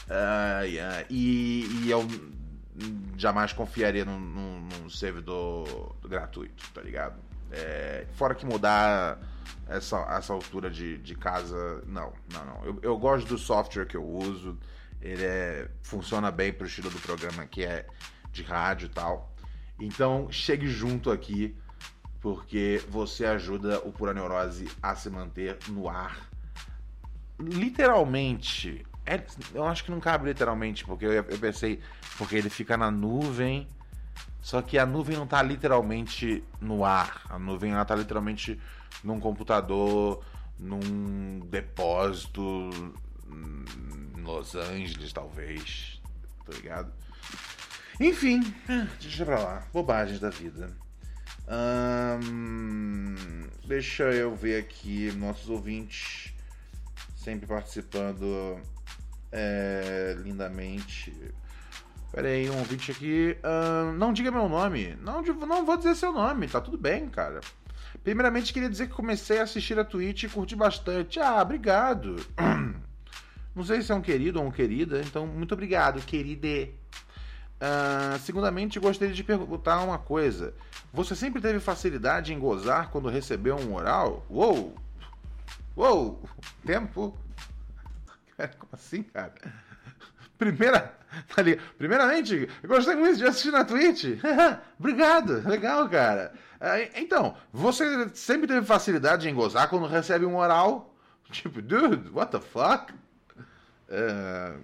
[0.05, 2.07] Uh, e, e, eu
[3.17, 7.19] jamais confiaria num, num, num servidor gratuito, tá ligado?
[7.51, 9.19] É, fora que mudar
[9.69, 12.65] essa, essa altura de, de casa, não, não, não.
[12.65, 14.59] Eu, eu gosto do software que eu uso,
[15.01, 17.87] ele é, funciona bem pro estilo do programa que é
[18.33, 19.33] de rádio e tal.
[19.79, 21.57] Então, chegue junto aqui,
[22.21, 26.29] porque você ajuda o Pura Neurose a se manter no ar.
[27.39, 31.81] Literalmente, é, eu acho que não cabe literalmente, porque eu, eu pensei,
[32.17, 33.69] porque ele fica na nuvem,
[34.41, 37.23] só que a nuvem não está literalmente no ar.
[37.29, 38.61] A nuvem ela tá literalmente
[39.03, 40.25] num computador,
[40.59, 42.71] num depósito
[44.17, 46.01] em Los Angeles, talvez.
[46.45, 46.93] Tá ligado?
[48.01, 48.43] Enfim,
[49.01, 49.67] deixa pra lá.
[49.73, 50.71] Bobagens da vida.
[52.23, 56.35] Hum, deixa eu ver aqui nossos ouvintes
[57.17, 58.61] sempre participando
[59.37, 61.13] é, lindamente.
[62.13, 63.37] Pera aí, um ouvinte aqui.
[63.45, 64.97] Hum, não diga meu nome.
[65.03, 67.41] Não, não vou dizer seu nome, tá tudo bem, cara.
[68.05, 71.19] Primeiramente, queria dizer que comecei a assistir a Twitch e curti bastante.
[71.19, 72.25] Ah, obrigado.
[73.55, 76.69] Não sei se é um querido ou uma querida, então muito obrigado, querida.
[77.55, 80.55] Uh, segundamente, gostaria de perguntar uma coisa.
[80.93, 84.27] Você sempre teve facilidade em gozar quando recebeu um oral?
[84.29, 84.75] Uou!
[85.77, 86.21] Uou!
[86.67, 87.17] Tempo?
[88.59, 89.35] Como assim, cara?
[90.39, 90.95] Primeira,
[91.35, 91.43] tá
[91.79, 94.19] Primeiramente, eu gostei muito de assistir na Twitch.
[94.79, 96.33] Obrigado, legal, cara.
[96.95, 100.95] Então, você sempre teve facilidade em gozar quando recebe um oral?
[101.31, 102.93] Tipo, dude, what the fuck?
[103.89, 104.61] Uh,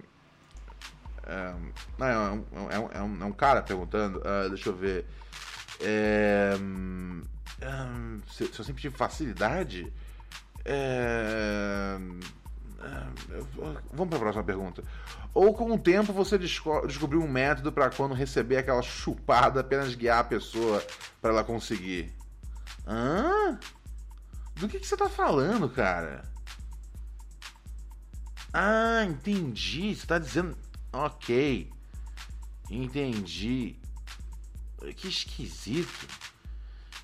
[1.25, 1.53] é,
[1.99, 5.05] é, é, um, é, um, é um cara perguntando, uh, deixa eu ver.
[5.79, 7.21] É, um,
[8.29, 9.91] se, se, eu sempre tive facilidade.
[10.65, 11.97] É,
[13.91, 14.83] vamos para a próxima pergunta.
[15.33, 19.95] Ou com o tempo você desco descobriu um método para quando receber aquela chupada apenas
[19.95, 20.83] guiar a pessoa
[21.21, 22.13] para ela conseguir?
[22.87, 23.59] Hã?
[24.55, 26.23] Do que, que você tá falando, cara?
[28.53, 29.95] Ah, entendi.
[29.95, 30.57] Você tá dizendo.
[30.91, 31.71] Ok.
[32.69, 33.75] Entendi.
[34.95, 36.07] Que esquisito.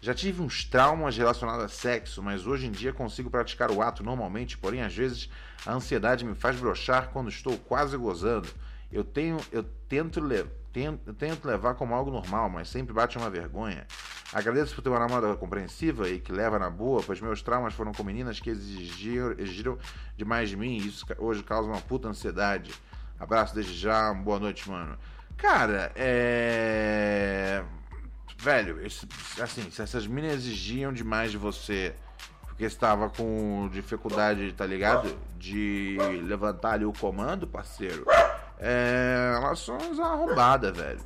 [0.02, 4.04] Já tive uns traumas relacionados a sexo, mas hoje em dia consigo praticar o ato
[4.04, 5.30] normalmente, porém às vezes
[5.66, 8.48] a ansiedade me faz brochar quando estou quase gozando.
[8.92, 13.18] Eu tenho, eu tento, le, tento, eu tento levar como algo normal, mas sempre bate
[13.18, 13.86] uma vergonha.
[14.32, 17.92] Agradeço por ter uma namorada compreensiva e que leva na boa, pois meus traumas foram
[17.92, 19.78] com meninas que exigiram, exigiram
[20.16, 22.74] demais de mim e isso hoje causa uma puta ansiedade.
[23.20, 24.98] Abraço desde já, boa noite, mano.
[25.38, 27.64] Cara, é.
[28.40, 29.08] Velho, esse,
[29.42, 31.96] assim, se essas minas exigiam demais de você
[32.58, 35.16] porque estava com dificuldade, tá ligado?
[35.38, 38.04] De levantar ali o comando, parceiro.
[38.58, 41.00] É, elas são arrombadas, velho.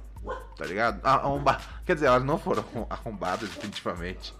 [0.55, 1.05] Tá ligado?
[1.05, 1.59] Arromba...
[1.85, 4.33] Quer dizer, elas não foram arrombadas, definitivamente.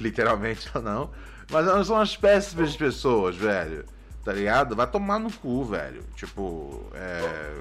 [0.00, 1.10] Literalmente não.
[1.48, 3.84] Mas elas são umas péssimas pessoas, velho
[4.26, 4.74] tá ligado?
[4.74, 6.02] Vai tomar no cu, velho.
[6.16, 7.54] Tipo, é.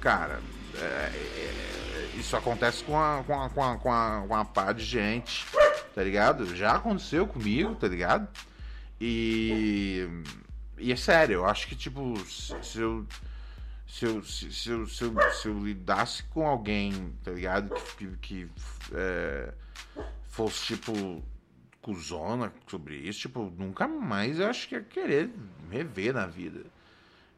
[0.00, 0.40] Cara,
[0.74, 1.81] é, é,
[2.14, 5.46] isso acontece com a, com, a, com, a, com, a, com a pá de gente,
[5.94, 6.54] tá ligado?
[6.54, 8.28] Já aconteceu comigo, tá ligado?
[9.00, 10.08] E.
[10.78, 13.06] E é sério, eu acho que, tipo, se, eu.
[13.86, 17.74] Se eu, se, eu, se, eu, se eu lidasse com alguém, tá ligado?
[17.96, 18.50] Que, que, que
[18.94, 19.52] é,
[20.28, 21.22] fosse, tipo,
[21.82, 25.30] cuzona sobre isso, tipo, nunca mais eu acho que ia querer
[25.70, 26.64] rever na vida.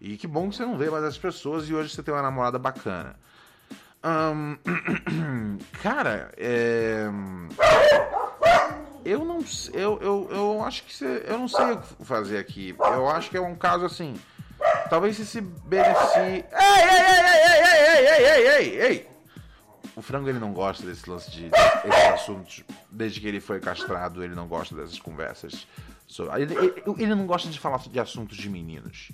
[0.00, 2.22] E que bom que você não vê mais as pessoas e hoje você tem uma
[2.22, 3.16] namorada bacana.
[4.04, 7.06] Um, cara, é...
[9.02, 9.42] eu não
[9.72, 12.76] eu, eu, eu acho que eu não sei o que fazer aqui.
[12.78, 14.14] Eu acho que é um caso assim.
[14.90, 16.20] Talvez você se beneficie.
[16.20, 19.08] Ei, ei, ei, ei, ei, ei, ei, ei, ei, ei!
[19.96, 22.64] O frango ele não gosta desse lance de esses assuntos.
[22.90, 25.66] Desde que ele foi castrado, ele não gosta dessas conversas.
[26.36, 29.12] Ele, ele, ele não gosta de falar de assuntos de meninos.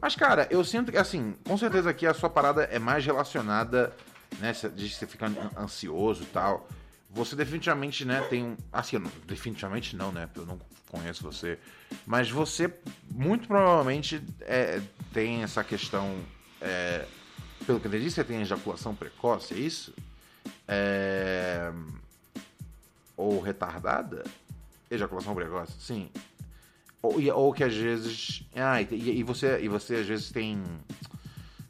[0.00, 3.92] Mas, cara, eu sinto que, assim, com certeza aqui a sua parada é mais relacionada,
[4.38, 6.68] né, de você ficar ansioso e tal.
[7.10, 8.56] Você definitivamente, né, tem um.
[8.72, 10.28] Assim, não, definitivamente não, né?
[10.34, 10.58] Eu não
[10.90, 11.58] conheço você.
[12.06, 12.72] Mas você,
[13.10, 14.80] muito provavelmente, é,
[15.12, 16.18] tem essa questão.
[16.60, 17.06] É,
[17.66, 19.94] pelo que eu entendi, você tem ejaculação precoce, é isso?
[20.66, 21.72] É,
[23.16, 24.24] ou retardada?
[24.90, 26.10] Ejaculação precoce, sim.
[27.02, 28.42] Ou, ou que às vezes.
[28.54, 30.62] Ah, e, e, você, e você às vezes tem.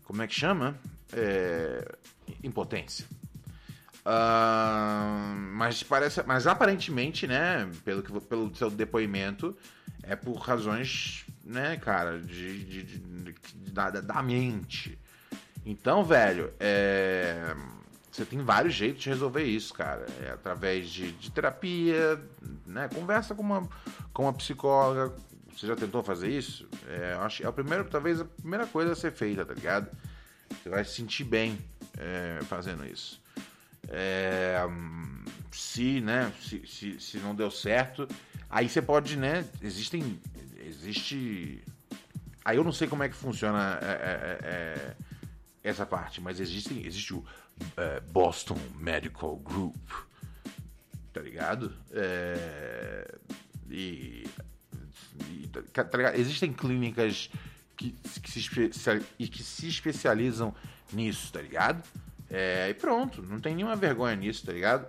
[0.05, 0.79] Como é que chama?
[1.13, 1.97] É,
[2.43, 3.07] impotência.
[4.09, 9.55] Uh, mas parece, mas aparentemente, né, pelo, que, pelo seu depoimento,
[10.03, 14.99] é por razões, né, cara, de, de, de, de da, da, mente.
[15.67, 17.55] Então, velho, é,
[18.11, 20.07] você tem vários jeitos de resolver isso, cara.
[20.25, 22.19] É através de, terapia,
[22.67, 23.69] né, conversa com uma,
[24.15, 25.15] com uma psicóloga.
[25.55, 26.67] Você já tentou fazer isso?
[26.89, 29.91] É, acho, é a primeira, talvez a primeira coisa a ser feita, tá ligado?
[30.51, 31.59] Você vai se sentir bem
[31.99, 33.21] é, fazendo isso.
[33.89, 34.59] É,
[35.51, 38.07] se, né, se, se, se, não deu certo,
[38.49, 40.21] aí você pode, né, existem,
[40.65, 41.63] existe,
[42.45, 44.97] aí eu não sei como é que funciona é, é, é
[45.63, 47.25] essa parte, mas existe, existe o
[47.77, 49.91] é, Boston Medical Group,
[51.13, 51.75] tá ligado?
[51.91, 53.15] É,
[53.71, 54.25] e,
[55.29, 55.63] e tá,
[56.15, 57.31] existem clínicas
[57.77, 57.93] que,
[58.23, 58.51] que, se,
[59.17, 60.55] que se especializam
[60.93, 61.83] nisso, tá ligado?
[62.31, 64.87] É, e pronto, não tem nenhuma vergonha nisso, tá ligado?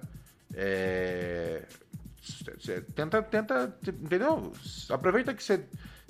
[0.53, 1.63] É,
[2.95, 4.53] tenta, tenta, entendeu?
[4.89, 5.63] Aproveita que você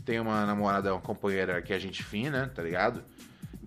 [0.05, 3.03] tem uma namorada, uma companheira que é gente fina, tá ligado?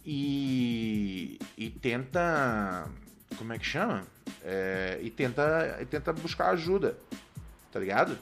[0.04, 2.88] E, e tenta,
[3.36, 4.04] como é que chama?
[4.42, 6.98] É, e tenta, e tenta buscar ajuda,
[7.70, 8.18] tá ligado?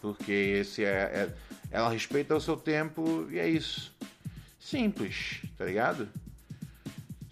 [0.00, 1.34] Porque se é, é,
[1.70, 3.94] ela respeita o seu tempo e é isso.
[4.58, 6.08] Simples, tá ligado?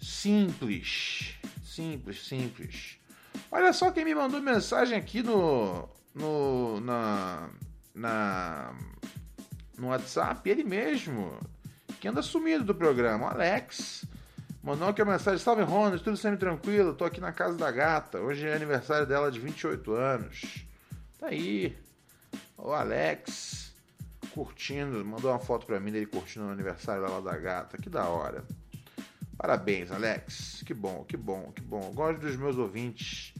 [0.01, 1.35] Simples.
[1.63, 2.97] Simples, simples.
[3.51, 5.87] Olha só quem me mandou mensagem aqui no.
[6.13, 6.81] no.
[6.81, 7.49] na.
[7.93, 8.75] na
[9.77, 11.39] no WhatsApp, ele mesmo.
[11.99, 14.05] Que anda sumido do programa, Alex.
[14.63, 16.93] Mandou aqui a mensagem: Salve Ronald, tudo sempre tranquilo?
[16.93, 18.19] Tô aqui na casa da gata.
[18.19, 20.65] Hoje é aniversário dela de 28 anos.
[21.19, 21.77] Tá aí.
[22.57, 23.73] O Alex
[24.33, 27.77] curtindo, mandou uma foto pra mim dele curtindo o aniversário lá da gata.
[27.77, 28.43] Que da hora.
[29.41, 30.61] Parabéns, Alex.
[30.63, 31.91] Que bom, que bom, que bom.
[31.95, 33.33] Gosto dos meus ouvintes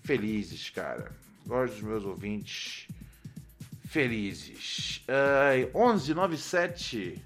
[0.00, 1.10] felizes, cara.
[1.44, 2.86] Gosto dos meus ouvintes
[3.84, 5.04] felizes.
[5.08, 7.20] Uh, 11 97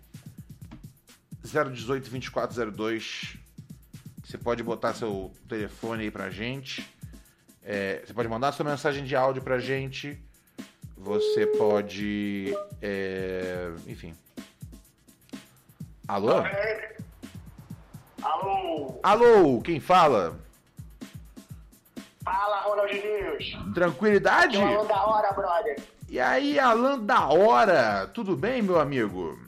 [1.42, 3.36] 018 2402.
[4.24, 6.82] Você pode botar seu telefone aí pra gente.
[7.62, 10.18] É, você pode mandar sua mensagem de áudio pra gente.
[10.96, 12.54] Você pode.
[12.80, 14.14] É, enfim.
[16.08, 16.42] Alô?
[18.24, 18.98] Alô?
[19.02, 20.40] Alô, quem fala?
[22.24, 23.74] Fala, Ronaldinho.
[23.74, 24.56] Tranquilidade?
[24.56, 25.76] Alan da hora, brother.
[26.08, 28.06] E aí, Alan da hora?
[28.14, 29.38] Tudo bem, meu amigo?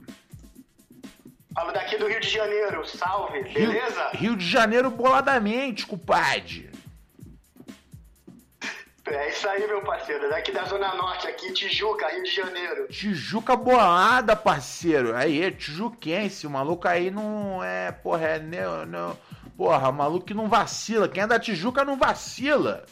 [1.54, 4.10] Falo daqui do Rio de Janeiro, salve, beleza?
[4.12, 6.70] Rio de Janeiro boladamente, compadre.
[9.08, 10.28] É isso aí, meu parceiro.
[10.28, 12.88] Daqui da Zona Norte, aqui, Tijuca, Rio de Janeiro.
[12.88, 15.14] Tijuca bolada, parceiro.
[15.14, 16.46] Aí, é tijuquense.
[16.46, 17.92] O maluco aí não é.
[17.92, 18.38] Porra, é.
[18.38, 19.18] Não, não,
[19.56, 21.08] porra, o maluco que não vacila.
[21.08, 22.84] Quem é da Tijuca não vacila.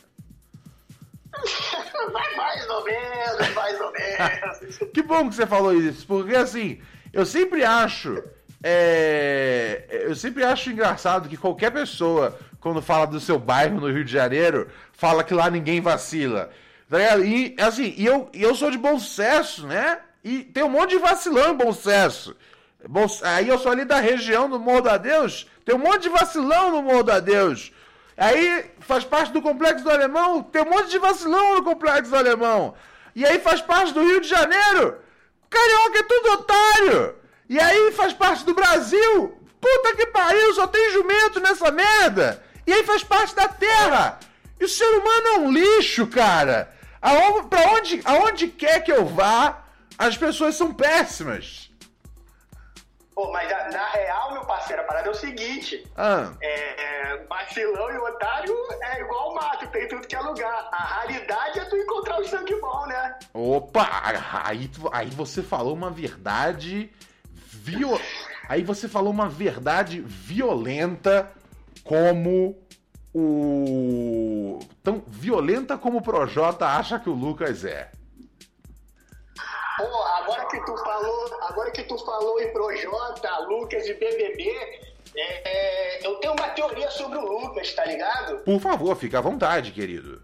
[2.37, 4.79] mais ou menos, mais ou menos.
[4.95, 6.81] que bom que você falou isso, porque assim,
[7.13, 8.23] eu sempre acho.
[8.63, 14.03] É, eu sempre acho engraçado que qualquer pessoa quando fala do seu bairro no Rio
[14.03, 16.49] de Janeiro, fala que lá ninguém vacila.
[16.89, 19.99] Tá e assim, e eu, e eu sou de bom sucesso, né?
[20.25, 22.35] E tem um monte de vacilão em bom sucesso.
[22.89, 26.09] Bom, aí eu sou ali da região do Morro da Deus, tem um monte de
[26.09, 27.71] vacilão no Morro da Deus.
[28.17, 32.17] Aí faz parte do Complexo do Alemão, tem um monte de vacilão no Complexo do
[32.17, 32.75] Alemão.
[33.15, 34.97] E aí faz parte do Rio de Janeiro,
[35.51, 37.15] carioca é tudo otário.
[37.47, 42.43] E aí faz parte do Brasil, puta que pariu, só tem jumento nessa merda.
[42.67, 44.19] E aí faz parte da Terra.
[44.59, 46.73] E o ser humano é um lixo, cara.
[47.03, 49.63] Aonde, pra onde, aonde quer que eu vá,
[49.99, 51.71] as pessoas são péssimas.
[53.15, 55.87] Pô, mas a- na real, meu parceiro, a parada é o seguinte.
[55.97, 60.69] Ah, É, é, vacilão e otário é igual o mato, tem tudo que é lugar.
[60.73, 63.17] A raridade é tu encontrar o sangue bom, né?
[63.33, 63.89] opa!
[64.45, 66.91] Aí, aí você falou uma verdade.
[67.53, 68.01] Viol...
[68.49, 71.31] Aí você falou uma verdade violenta
[71.85, 72.59] como
[73.15, 74.59] o.
[74.83, 77.91] Tão violenta como o Projota acha que o Lucas é.
[79.77, 84.51] Pô, agora que tu falou, agora que tu falou em Projota, Lucas e BBB,
[85.17, 88.39] é, é, eu tenho uma teoria sobre o Lucas, tá ligado?
[88.39, 90.23] Por favor, fica à vontade, querido.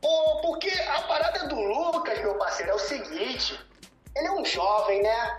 [0.00, 3.58] Pô, porque a parada do Lucas, meu parceiro, é o seguinte:
[4.14, 5.38] ele é um jovem, né?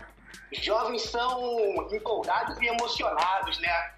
[0.53, 3.96] Jovens são empolgados e emocionados, né?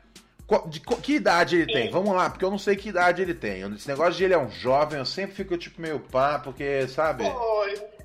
[0.68, 1.92] De que idade ele tem?
[1.92, 3.62] Vamos lá, porque eu não sei que idade ele tem.
[3.74, 7.24] Esse negócio de ele é um jovem, eu sempre fico tipo meio pá, porque, sabe?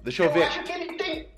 [0.02, 0.42] Deixa eu ver.
[0.44, 1.28] acho que ele tem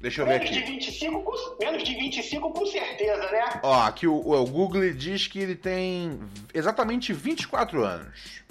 [0.00, 0.70] Deixa eu ver menos de, aqui.
[0.70, 3.60] 25, com- menos de 25 com certeza, né?
[3.62, 6.20] Ó, aqui o, o Google diz que ele tem
[6.52, 8.44] exatamente 24 anos.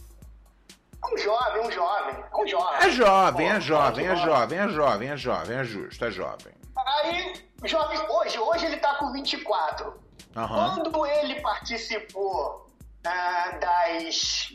[1.04, 2.78] É um jovem, um jovem, é um jovem.
[2.88, 4.26] É jovem, é jovem, é ótimo.
[4.26, 6.54] jovem, é jovem, é jovem, é justo, é jovem.
[6.76, 7.34] Aí,
[7.66, 10.03] jovem, hoje, hoje ele tá com 24.
[10.36, 10.81] Aham.
[10.84, 12.67] Quando ele participou
[13.05, 14.53] ah, das,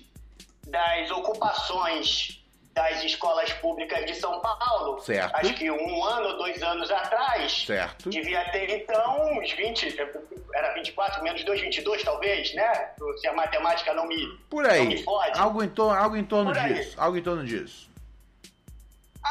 [0.66, 2.34] das ocupações
[2.74, 5.34] das escolas públicas de São Paulo, Certo.
[5.34, 8.08] acho que um ano ou dois anos atrás, Certo.
[8.08, 9.96] devia ter então uns 20,
[10.54, 12.90] era 24, menos 2, 22 talvez, né?
[13.16, 14.86] Se a matemática não me, Por não aí.
[14.86, 15.36] me fode.
[15.40, 16.74] Algo em, torno, algo em torno Por aí.
[16.74, 16.94] disso.
[17.00, 17.87] Algo em torno disso.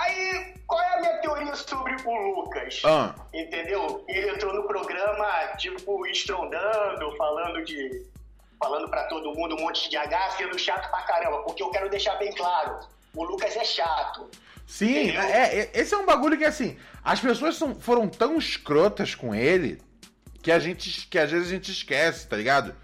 [0.01, 2.81] Aí, qual é a minha teoria sobre o Lucas?
[2.85, 3.13] Ah.
[3.33, 4.03] Entendeu?
[4.07, 5.25] Ele entrou no programa,
[5.57, 8.05] tipo, estrondando, falando de.
[8.59, 11.89] falando pra todo mundo um monte de H, sendo chato pra caramba, porque eu quero
[11.89, 12.79] deixar bem claro:
[13.15, 14.29] o Lucas é chato.
[14.65, 19.15] Sim, é, é- esse é um bagulho que assim, as pessoas são- foram tão escrotas
[19.15, 19.81] com ele
[20.43, 22.75] que a gente que às vezes a gente esquece, tá ligado?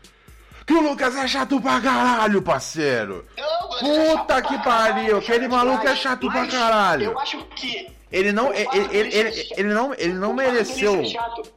[0.66, 3.26] Que o Lucas é chato pra caralho, parceiro.
[3.38, 7.06] Não, é Puta que pariu, aquele maluco é chato pra caralho.
[7.06, 7.92] Eu acho que.
[8.12, 11.02] Ele não, ele, ele, ele, ele não, ele não mereceu,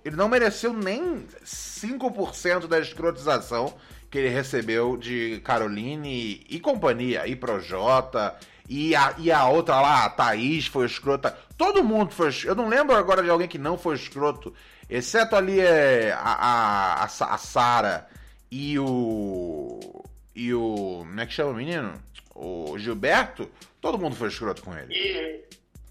[0.03, 3.75] ele não mereceu nem 5% da escrotização
[4.11, 8.35] que ele recebeu de Caroline e companhia, e Projota,
[8.67, 11.37] e a, e a outra lá, a Thaís foi escrota.
[11.59, 12.59] Todo mundo foi escroto.
[12.59, 14.55] Eu não lembro agora de alguém que não foi escroto,
[14.89, 18.09] exceto ali é, a, a, a, a Sara
[18.57, 20.03] e o.
[20.35, 20.99] E o.
[21.01, 21.93] Como é que chama o menino?
[22.35, 23.51] O Gilberto.
[23.83, 24.95] Todo mundo foi escroto com ele.
[24.95, 25.45] E,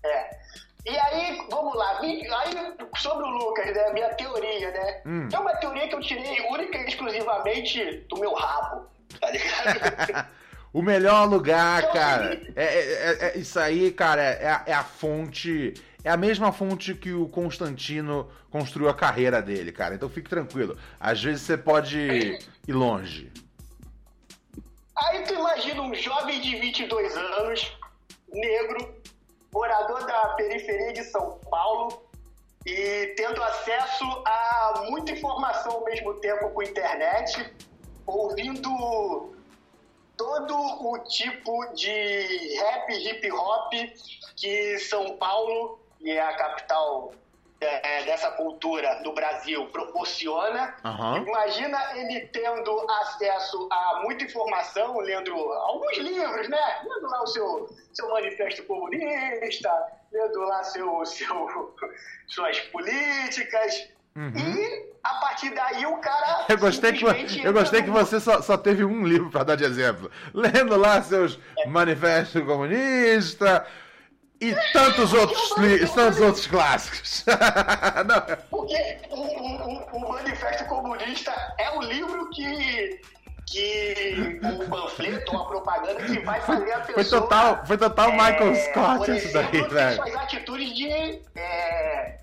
[0.04, 0.30] é.
[0.88, 2.24] E aí, vamos lá, aí
[2.98, 5.02] sobre o Lucas, né, minha teoria, né?
[5.06, 5.28] Hum.
[5.34, 8.88] É uma teoria que eu tirei única e exclusivamente do meu rabo,
[9.20, 10.28] tá ligado?
[10.76, 12.42] O melhor lugar, Eu cara.
[12.54, 15.74] É, é- é- é- isso aí, cara, é, é a fonte.
[16.06, 19.96] É a mesma fonte que o Constantino construiu a carreira dele, cara.
[19.96, 20.78] Então fique tranquilo.
[21.00, 21.98] Às vezes você pode
[22.68, 23.34] ir longe.
[24.96, 27.76] aí tu imagina um jovem de 22 anos,
[28.32, 29.02] negro,
[29.52, 32.06] morador da periferia de São Paulo
[32.64, 37.52] e tendo acesso a muita informação ao mesmo tempo com internet,
[38.06, 39.34] ouvindo
[40.16, 43.74] todo o tipo de rap hip hop
[44.36, 47.16] que São Paulo, que é a capital
[47.60, 50.76] é, dessa cultura do Brasil, proporciona.
[50.86, 51.26] Aham.
[51.26, 56.82] Imagina ele tendo acesso a muita informação, lendo alguns livros, né?
[56.84, 59.72] Lendo lá o seu, seu manifesto comunista,
[60.12, 61.76] lendo lá seu, seu,
[62.28, 63.90] suas políticas.
[64.16, 66.42] E a partir daí o cara.
[66.42, 66.46] Uhum.
[66.54, 67.04] Eu gostei que,
[67.44, 70.10] eu gostei que você só, só teve um livro pra dar de exemplo.
[70.34, 71.38] Lendo lá seus
[71.68, 73.64] manifestos comunistas
[74.42, 75.50] e tantos outros,
[75.94, 77.24] tantos outros clássicos.
[78.50, 83.00] Porque o, o- o- Manifesto Comunista é o livro que.
[83.48, 86.96] que o panfleto ou a propaganda que vai fazer a pessoa.
[86.96, 89.96] Foi total, foi total Michael é, Scott por isso daí, velho.
[89.96, 90.92] suas atitudes de
[91.36, 92.18] é,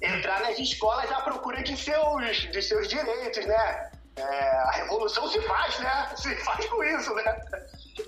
[0.00, 3.90] entrar nas escolas à procura de seus, de seus direitos, né?
[4.16, 6.08] É, a revolução se faz, né?
[6.16, 7.40] Se faz com isso, né?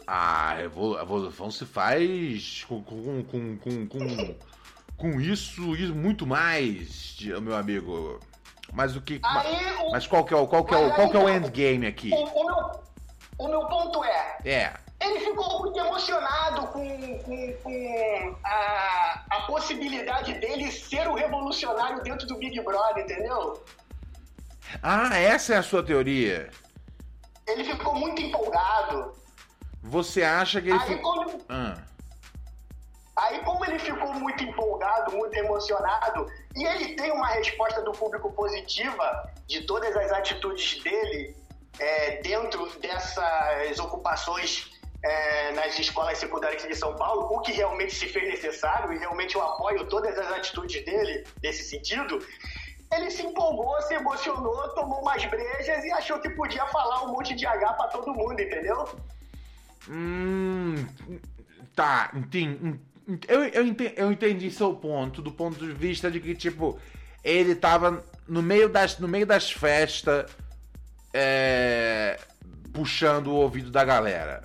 [0.07, 4.35] A evolução se faz com, com, com, com, com,
[4.97, 8.19] com isso e muito mais, meu amigo.
[8.73, 9.21] Mas o que.
[9.23, 11.29] Aí, o- Mas qual que é o, qual que é o, qual que é o
[11.29, 12.11] endgame aqui?
[12.13, 12.81] O, o meu,
[13.39, 14.73] o meu ponto é, É.
[15.01, 22.27] ele ficou muito emocionado com, com, com a, a possibilidade dele ser o revolucionário dentro
[22.27, 23.63] do Big Brother, entendeu?
[24.83, 26.51] Ah, essa é a sua teoria.
[27.47, 29.13] Ele ficou muito empolgado.
[29.85, 30.79] Você acha que ele.
[30.81, 31.77] Aí fi- quando, Ah.
[33.17, 36.27] Aí, como ele ficou muito empolgado, muito emocionado,
[36.57, 41.37] e ele tem uma resposta do público positiva de todas as atitudes dele
[41.79, 44.69] é, dentro dessas ocupações
[45.05, 49.37] é, nas escolas secundárias de São Paulo, o que realmente se fez necessário, e realmente
[49.37, 52.19] eu apoio todas as atitudes dele nesse sentido,
[52.93, 57.35] ele se empolgou, se emocionou, tomou umas brejas e achou que podia falar um monte
[57.35, 58.89] de H pra todo mundo, entendeu?
[59.89, 60.87] Hum.
[61.75, 62.79] Tá, entendi.
[63.29, 66.81] Eu, eu, entendi, eu entendi seu ponto, do ponto de vista de que, tipo,
[67.23, 70.31] ele tava no meio das, no meio das festas
[71.13, 72.19] é,
[72.73, 74.45] puxando o ouvido da galera.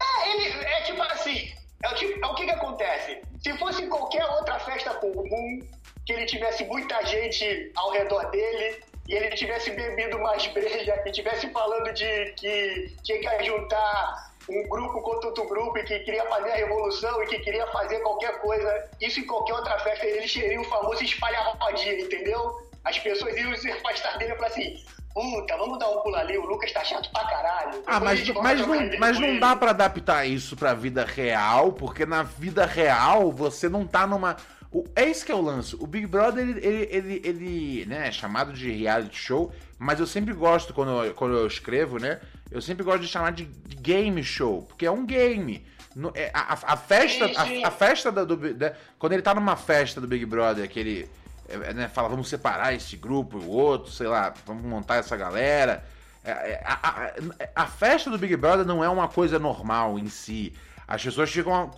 [0.00, 3.20] É, ele é tipo assim, é o, tipo, é o que que acontece?
[3.42, 5.60] Se fosse qualquer outra festa comum,
[6.06, 11.10] que ele tivesse muita gente ao redor dele e ele tivesse bebido mais breja e
[11.10, 16.24] tivesse falando de que tinha que juntar um grupo contra outro grupo e que queria
[16.26, 20.28] fazer a revolução e que queria fazer qualquer coisa, isso em qualquer outra festa, ele
[20.28, 22.70] seria o famoso espalha-rodinha, entendeu?
[22.84, 26.38] As pessoas iam se afastar dele e falar assim, puta, vamos dar um pulo ali,
[26.38, 27.82] o Lucas tá chato pra caralho.
[27.86, 32.22] Ah, mas, mas, não, mas não dá para adaptar isso pra vida real, porque na
[32.22, 34.36] vida real você não tá numa
[34.72, 35.76] o, é isso que é o lance.
[35.80, 40.06] O Big Brother, ele, ele, ele, ele né, é chamado de reality show, mas eu
[40.06, 42.20] sempre gosto, quando eu, quando eu escrevo, né?
[42.50, 45.66] Eu sempre gosto de chamar de game show, porque é um game.
[45.94, 49.56] No, é, a, a, festa, a, a, festa da, do, da, Quando ele tá numa
[49.56, 51.10] festa do Big Brother, que ele
[51.48, 55.16] é, né, fala, vamos separar esse grupo e o outro, sei lá, vamos montar essa
[55.16, 55.84] galera.
[56.22, 57.10] É, é a,
[57.54, 60.52] a, a, festa do Big Brother não é uma coisa normal em si.
[60.86, 61.70] As pessoas ficam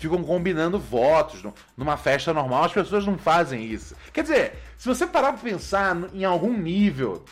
[0.00, 1.42] ficam combinando votos.
[1.76, 3.94] Numa festa normal, as pessoas não fazem isso.
[4.12, 7.22] Quer dizer, se você parar pra pensar em algum nível,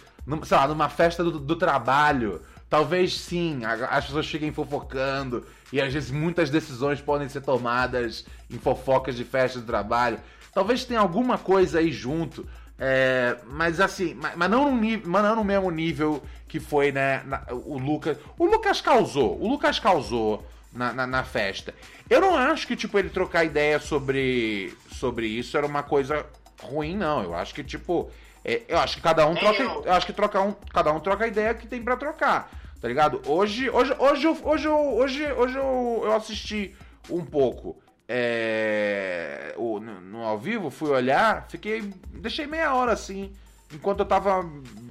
[0.45, 5.93] sei lá, numa festa do, do trabalho, talvez sim, as pessoas fiquem fofocando e às
[5.93, 10.21] vezes muitas decisões podem ser tomadas em fofocas de festa do trabalho.
[10.53, 12.47] Talvez tenha alguma coisa aí junto.
[12.79, 16.93] É, mas assim, mas, mas, não no nível, mas não no mesmo nível que foi,
[16.93, 17.23] né?
[17.25, 18.19] Na, o Lucas.
[18.39, 19.41] O Lucas causou.
[19.41, 21.75] O Lucas causou na, na, na, festa.
[22.09, 26.27] Eu não acho que, tipo, ele trocar ideia sobre, sobre isso era uma coisa
[26.62, 27.23] ruim, não.
[27.23, 28.11] Eu acho que, tipo,
[28.45, 29.62] é, eu acho que cada um troca.
[29.62, 32.51] Eu acho que troca um, cada um troca a ideia que tem para trocar.
[32.81, 33.21] Tá ligado?
[33.27, 36.75] Hoje, hoje, hoje, hoje, hoje, hoje, hoje eu, eu assisti
[37.11, 37.77] um pouco.
[38.09, 41.93] É, o, no, no, ao vivo, fui olhar, fiquei.
[42.09, 43.33] Deixei meia hora assim.
[43.73, 44.49] Enquanto eu tava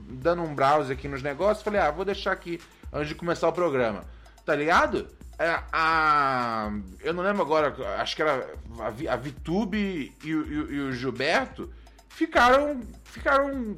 [0.09, 2.59] dando um browse aqui nos negócios, falei, ah, vou deixar aqui
[2.93, 4.03] antes de começar o programa.
[4.45, 5.07] Tá ligado?
[5.39, 6.71] É, a,
[7.03, 9.77] eu não lembro agora, acho que era a, a Vitube
[10.23, 11.71] e, e, e, o Gilberto
[12.09, 13.77] ficaram, ficaram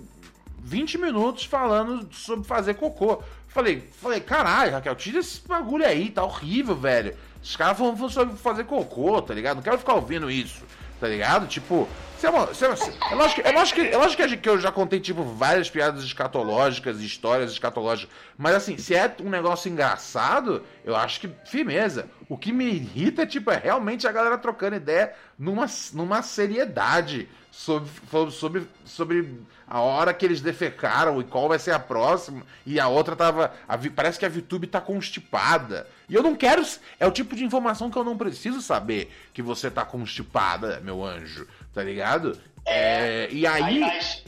[0.60, 3.22] 20 minutos falando sobre fazer cocô.
[3.49, 7.16] Falei, falei, caralho, Raquel, tira esse bagulho aí, tá horrível, velho.
[7.43, 9.57] Os caras falando sobre fazer cocô, tá ligado?
[9.57, 10.64] Não quero ficar ouvindo isso,
[10.99, 11.47] tá ligado?
[11.47, 11.89] Tipo,
[12.26, 18.13] é, é, é, é lógico que eu já contei, tipo, várias piadas escatológicas, histórias escatológicas.
[18.38, 22.09] Mas assim, se é um negócio engraçado, eu acho que firmeza.
[22.28, 27.89] O que me irrita, tipo, é realmente a galera trocando ideia numa, numa seriedade sobre,
[28.32, 32.43] sobre, sobre a hora que eles defecaram e qual vai ser a próxima.
[32.65, 33.53] E a outra tava.
[33.67, 35.88] A, parece que a VTube tá constipada.
[36.07, 36.63] E eu não quero.
[36.99, 41.03] É o tipo de informação que eu não preciso saber que você tá constipada, meu
[41.03, 41.47] anjo
[41.80, 42.38] tá ligado?
[42.65, 43.82] É, é, e aí,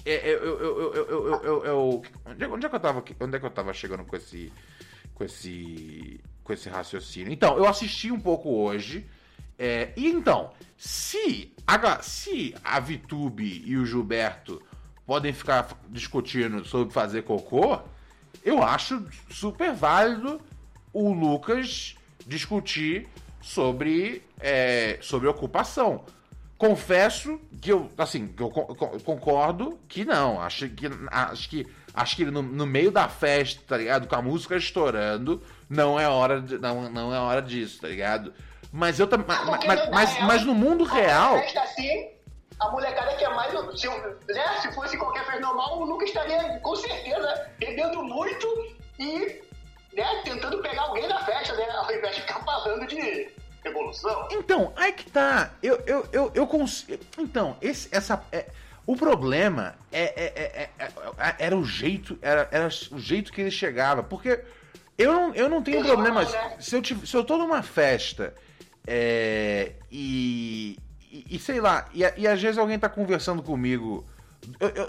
[0.06, 2.02] eu,
[2.50, 4.54] onde é que eu tava, onde é que eu tava chegando com esse,
[5.14, 7.34] com esse, com esse raciocínio?
[7.34, 9.06] Então, eu assisti um pouco hoje.
[9.60, 14.62] É, e então, se a, se a Vitube e o Gilberto
[15.06, 17.82] podem ficar discutindo sobre fazer cocô,
[18.46, 20.42] eu acho super válido
[20.94, 21.96] o Lucas
[22.26, 23.10] discutir
[23.42, 26.06] sobre, é, sobre ocupação.
[26.62, 28.52] Confesso que eu, assim, que eu
[29.04, 30.40] concordo que não.
[30.40, 34.08] Acho que, acho que, acho que no, no meio da festa, tá ligado?
[34.08, 38.32] Com a música estourando, não é hora, de, não, não é hora disso, tá ligado?
[38.72, 39.26] Mas eu também.
[39.26, 41.40] Mas, mas, mas, mas, no mundo real.
[41.40, 42.12] Festa assim,
[42.60, 43.52] a molecada que é mais.
[43.80, 48.48] Se, né, se fosse qualquer festa normal, o Lucas estaria com certeza bebendo muito
[49.00, 49.42] e
[49.96, 51.68] né, tentando pegar alguém na festa, né?
[51.72, 53.32] Ao invés de ficar falando de
[53.64, 54.28] revolução.
[54.32, 55.52] Então, aí que tá.
[55.62, 57.02] Eu, eu, eu, eu consigo.
[57.18, 58.24] Então, esse, essa.
[58.32, 58.48] É...
[58.86, 63.52] O problema é, é, é, é, era o jeito, era, era o jeito que ele
[63.52, 64.42] chegava, porque
[64.98, 66.56] eu não, eu não tenho problema né?
[66.60, 68.34] se eu, se eu tô numa festa
[68.86, 70.78] é, e,
[71.12, 74.06] e, e, sei lá, e, e, às vezes alguém tá conversando comigo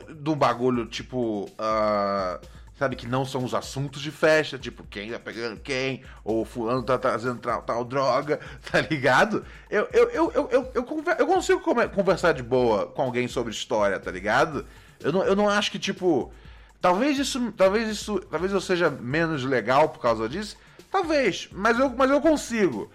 [0.09, 2.47] de um bagulho tipo, uh,
[2.79, 6.83] sabe, que não são os assuntos de festa, tipo, quem tá pegando quem, ou fulano
[6.83, 9.45] tá trazendo tal, tal droga, tá ligado?
[9.71, 13.53] Eu, eu, eu, eu, eu, eu, conver- eu consigo conversar de boa com alguém sobre
[13.53, 14.67] história, tá ligado?
[15.01, 16.33] Eu não, eu não acho que, tipo.
[16.81, 17.53] Talvez isso.
[17.53, 18.19] Talvez isso.
[18.31, 20.57] Talvez eu seja menos legal por causa disso.
[20.91, 21.49] Talvez.
[21.53, 22.91] Mas eu, mas eu consigo.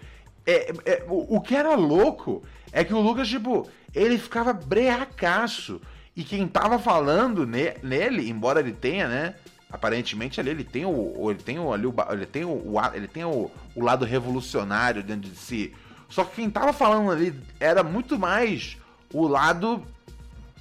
[0.46, 5.80] É, é, o, o que era louco é que o Lucas, tipo, ele ficava breacaço.
[6.16, 9.34] E quem tava falando ne- nele, embora ele tenha, né?
[9.70, 11.30] Aparentemente ali ele tem o.
[11.30, 15.02] Ele tem o, ali, o, ele tem o, o ele tem o, o lado revolucionário
[15.02, 15.74] dentro de si.
[16.08, 18.78] Só que quem tava falando ali era muito mais
[19.12, 19.82] o lado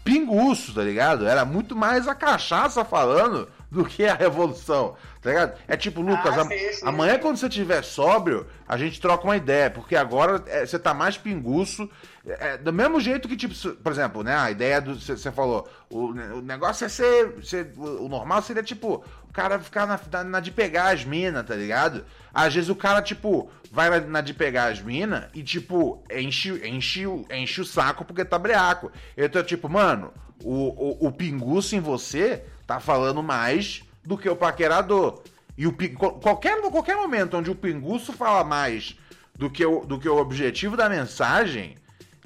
[0.04, 1.26] pinguço, tá ligado?
[1.26, 5.58] Era muito mais a cachaça falando do que a revolução, tá ligado?
[5.68, 6.88] É tipo, Lucas, Ah, sim, sim.
[6.88, 10.94] amanhã quando você estiver sóbrio, a gente troca uma ideia, porque agora é, você tá
[10.94, 11.90] mais pinguço.
[12.26, 14.96] É, é, do mesmo jeito que, tipo, por exemplo, né, a ideia do.
[15.00, 17.36] Você falou, o, ne- o negócio é ser.
[17.44, 21.46] ser- o normal seria, tipo, o cara ficar na, na, na de pegar as minas,
[21.46, 22.06] tá ligado?
[22.34, 26.52] Às vezes o cara, tipo, vai na, na de pegar as minas e, tipo, enche,
[26.66, 28.90] enche, o- enche o saco porque tá breaco.
[29.16, 34.30] Eu tô tipo, mano, o, o, o pinguço em você tá falando mais do que
[34.30, 35.24] o paquerador.
[35.58, 35.74] E o
[36.22, 38.96] qualquer, qualquer momento onde o pinguço fala mais
[39.34, 41.78] do que o, do que o objetivo da mensagem,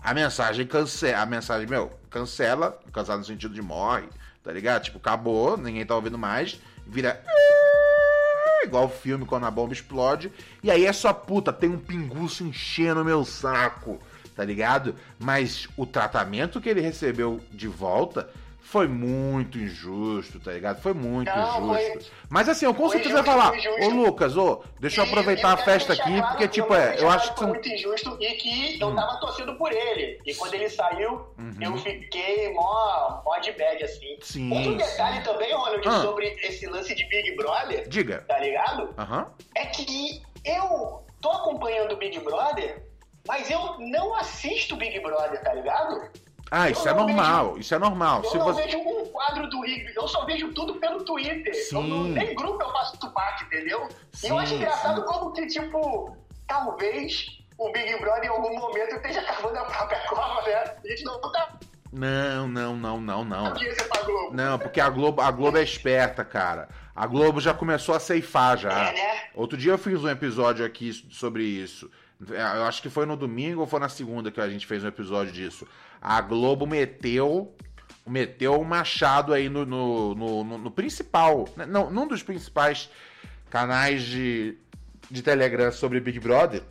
[0.01, 1.21] a mensagem cancela.
[1.21, 4.09] A mensagem, meu, cancela, cancela no sentido de morre,
[4.43, 4.83] tá ligado?
[4.83, 7.23] Tipo, acabou, ninguém tá ouvindo mais, vira.
[8.63, 10.31] Igual o filme quando a bomba explode.
[10.61, 13.99] E aí é só puta, tem um pinguço enchendo meu saco,
[14.35, 14.95] tá ligado?
[15.17, 18.29] Mas o tratamento que ele recebeu de volta
[18.63, 20.81] foi muito injusto, tá ligado?
[20.81, 22.11] Foi muito Não, foi- injusto.
[22.29, 25.51] Mas assim, eu com foi certeza justo, falar, foi ô Lucas, ô, deixa eu aproveitar
[25.53, 28.33] a festa aqui, claro porque que tipo, é, eu acho que foi muito injusto e
[28.35, 28.95] que eu Hum.
[28.95, 30.19] tava torcendo por ele.
[30.25, 31.53] E quando ele saiu, Uhum.
[31.59, 34.17] eu fiquei mó, mó de bad, assim.
[34.21, 35.23] Sim, Outro detalhe sim.
[35.23, 36.01] também, Ronald, Ah.
[36.01, 38.23] sobre esse lance de Big Brother, Diga.
[38.27, 38.93] tá ligado?
[38.97, 39.27] Aham.
[39.55, 42.83] É que eu tô acompanhando o Big Brother,
[43.27, 46.09] mas eu não assisto Big Brother, tá ligado?
[46.51, 48.21] Ah, isso é Eu normal, isso é normal.
[48.23, 48.63] Eu Se não você.
[48.63, 51.53] vejo um quadro do Rig, eu só vejo tudo pelo Twitter.
[51.55, 51.89] Eu Sim.
[51.89, 53.87] não, nem grupo eu faço parte, entendeu?
[54.21, 55.07] e eu acho Sim, engraçado sim.
[55.07, 57.25] como que, tipo, talvez
[57.57, 60.75] o Big Brother em algum momento esteja cavando a própria cova, né?
[60.83, 61.57] A gente não tá
[61.91, 63.53] Não, não, não, não, não.
[64.05, 64.33] Globo.
[64.35, 66.67] Não, porque a Globo, a Globo é esperta, cara.
[66.95, 68.71] A Globo já começou a ceifar já.
[68.89, 69.21] É, né?
[69.33, 71.89] Outro dia eu fiz um episódio aqui sobre isso.
[72.29, 74.83] É, Eu acho que foi no domingo ou foi na segunda que a gente fez
[74.83, 75.67] um episódio disso.
[76.01, 77.53] A Globo meteu
[78.05, 81.65] meteu o machado aí no, no, no, no- no principal, né?
[81.67, 82.89] não, num dos principais
[83.49, 84.57] canais de,
[85.09, 86.63] de Telegram sobre Big Brother,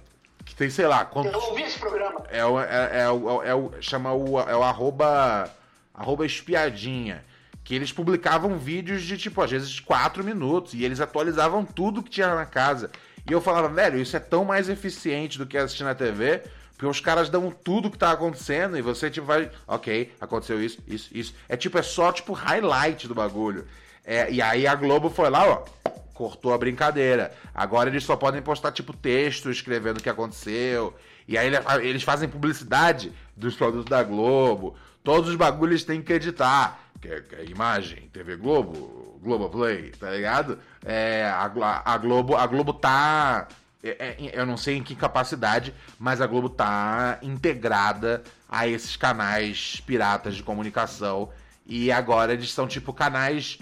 [0.44, 2.24] que tem, sei lá, quantos, Eu ouvi esse programa.
[2.30, 5.48] é o, é, é o, é o chama o, é o arroba,
[5.94, 7.24] arroba espiadinha.
[7.62, 10.74] Que eles publicavam vídeos de, tipo, às vezes, quatro minutos.
[10.74, 12.90] E eles atualizavam tudo que tinha na casa.
[13.28, 16.42] E eu falava, velho, isso é tão mais eficiente do que assistir na TV.
[16.72, 19.50] Porque os caras dão tudo que tá acontecendo e você, tipo, vai.
[19.66, 21.34] Ok, aconteceu isso, isso, isso.
[21.46, 23.66] É tipo, é só, tipo, highlight do bagulho.
[24.02, 25.64] É, e aí a Globo foi lá, ó
[26.20, 27.32] cortou a brincadeira.
[27.54, 30.94] Agora eles só podem postar, tipo, texto escrevendo o que aconteceu.
[31.26, 31.56] E aí ele-
[31.88, 34.76] eles fazem publicidade dos produtos da Globo.
[35.02, 36.78] Todos os bagulhos têm que editar.
[37.00, 40.58] Que que é imagem, TV Globo, Globoplay, tá ligado?
[40.84, 43.48] É, a, a Globo, a Globo tá.
[43.82, 48.96] é, é, eu não sei em que capacidade, mas a Globo tá integrada a esses
[48.96, 51.30] canais piratas de comunicação.
[51.66, 53.58] E agora eles são tipo canais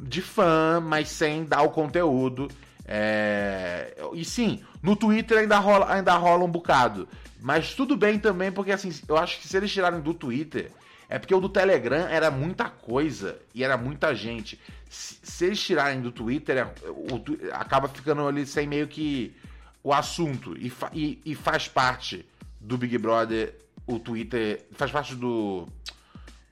[0.00, 2.48] de fã, mas sem dar o conteúdo.
[2.84, 7.08] É, E sim, no Twitter ainda rola, ainda rola um bocado.
[7.40, 10.70] Mas tudo bem também, porque assim, eu acho que se eles tirarem do Twitter,
[11.14, 14.58] é porque o do Telegram era muita coisa e era muita gente.
[14.88, 19.34] Se, se eles tirarem do Twitter, é- o acaba ficando ali sem meio que
[19.82, 20.56] o assunto.
[20.58, 22.24] E, fa- e- e faz parte
[22.60, 23.54] do Big Brother,
[23.86, 24.64] o Twitter.
[24.72, 25.68] Faz parte do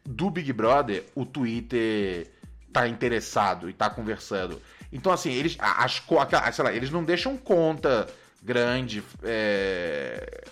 [0.05, 2.31] do Big Brother, o Twitter
[2.73, 4.61] tá interessado e tá conversando.
[4.93, 5.57] Então, assim, eles.
[5.61, 8.09] As, aquela- sei lá, eles não deixam conta
[8.43, 10.43] grande é,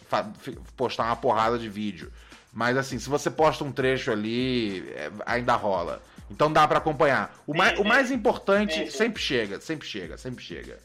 [0.77, 2.13] postar uma porrada de vídeo.
[2.59, 6.03] Mas assim, se você posta um trecho ali, é, ainda rola.
[6.29, 7.33] Então dá pra acompanhar.
[7.47, 7.89] O, Sim, mais, o sim.
[7.89, 10.77] mais importante Sim, sempre chega, sempre chega, sempre chega.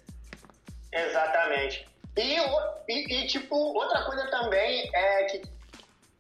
[0.92, 1.90] Exatamente.
[2.16, 5.42] E, o- e, e, tipo, outra coisa também é que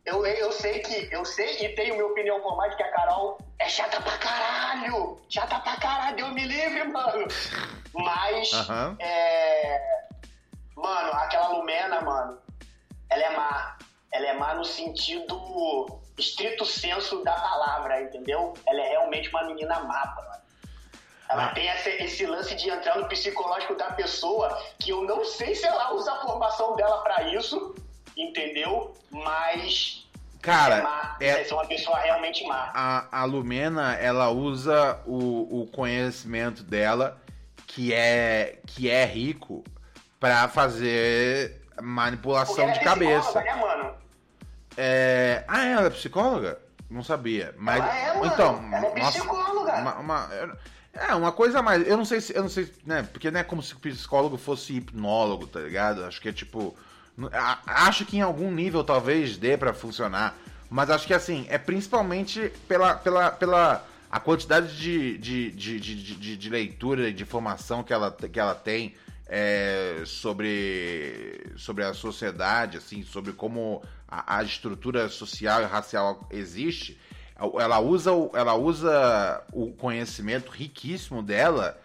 [0.07, 3.69] eu, eu sei que, eu sei e tenho minha opinião formada que a Carol é
[3.69, 5.21] chata pra caralho!
[5.29, 7.27] Chata pra caralho, Deus me livre, mano!
[7.93, 8.49] Mas,
[8.99, 10.01] é.
[10.75, 12.39] Mano, aquela Lumena, mano,
[13.11, 13.77] ela é má.
[14.13, 18.53] Ela é má no sentido estrito senso da palavra, entendeu?
[18.67, 20.33] Ela é realmente uma menina má, mano.
[21.29, 25.55] Ela tem essa- esse lance de entrar no psicológico da pessoa, que eu não sei
[25.55, 27.73] se ela usa a formação dela pra isso,
[28.15, 28.93] entendeu?
[29.09, 30.07] Mas.
[30.41, 31.17] Cara, é má.
[31.19, 32.71] é- ser uma pessoa realmente má.
[32.75, 37.17] a, a Lumena, ela usa o, o conhecimento dela,
[37.65, 39.63] que é, que é rico,
[40.19, 43.41] pra fazer manipulação ela é de cabeça.
[43.41, 44.02] né, mano?
[44.77, 45.43] É...
[45.47, 46.59] Ah, ela é psicóloga?
[46.89, 47.53] Não sabia.
[47.57, 47.77] Mas...
[47.83, 48.25] Ela é, mano.
[48.33, 49.73] Então, Ela é psicóloga.
[49.75, 50.29] uma- uma-
[50.93, 51.87] É, uma coisa a mais.
[51.87, 52.35] Eu não sei se.
[52.35, 53.01] Eu não sei, né?
[53.11, 56.03] Porque não é como se o psicólogo fosse hipnólogo, tá ligado?
[56.05, 56.75] Acho que é tipo.
[57.65, 60.35] Acho que em algum nível talvez dê pra funcionar.
[60.69, 62.95] Mas acho que assim, é principalmente pela.
[62.95, 67.91] pela, pela a quantidade de, de, de, de, de, de leitura e de informação que
[67.91, 68.93] ela, que ela tem
[69.27, 76.99] é, sobre, sobre a sociedade, assim, sobre como a, a estrutura social e racial existe,
[77.59, 81.77] ela usa, ela usa o conhecimento riquíssimo dela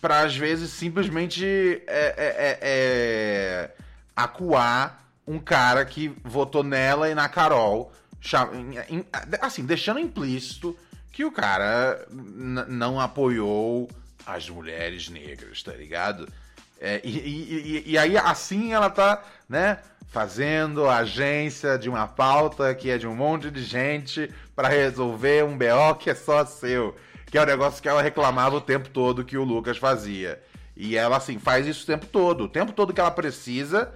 [0.00, 3.70] para às vezes simplesmente é, é, é, é,
[4.16, 7.92] acuar um cara que votou nela e na Carol,
[9.40, 10.76] assim, deixando implícito
[11.12, 13.88] que o cara não apoiou
[14.26, 16.28] as mulheres negras, tá ligado?
[16.80, 22.06] É, e, e- e- e aí, assim, ela tá, né, fazendo a agência de uma
[22.08, 26.44] pauta que é de um monte de gente para resolver um BO que é só
[26.44, 26.96] seu.
[27.26, 30.40] Que é o negócio que ela reclamava o tempo todo que o Lucas fazia.
[30.76, 32.44] E ela, assim, faz isso o tempo todo.
[32.44, 33.92] O tempo todo que ela precisa,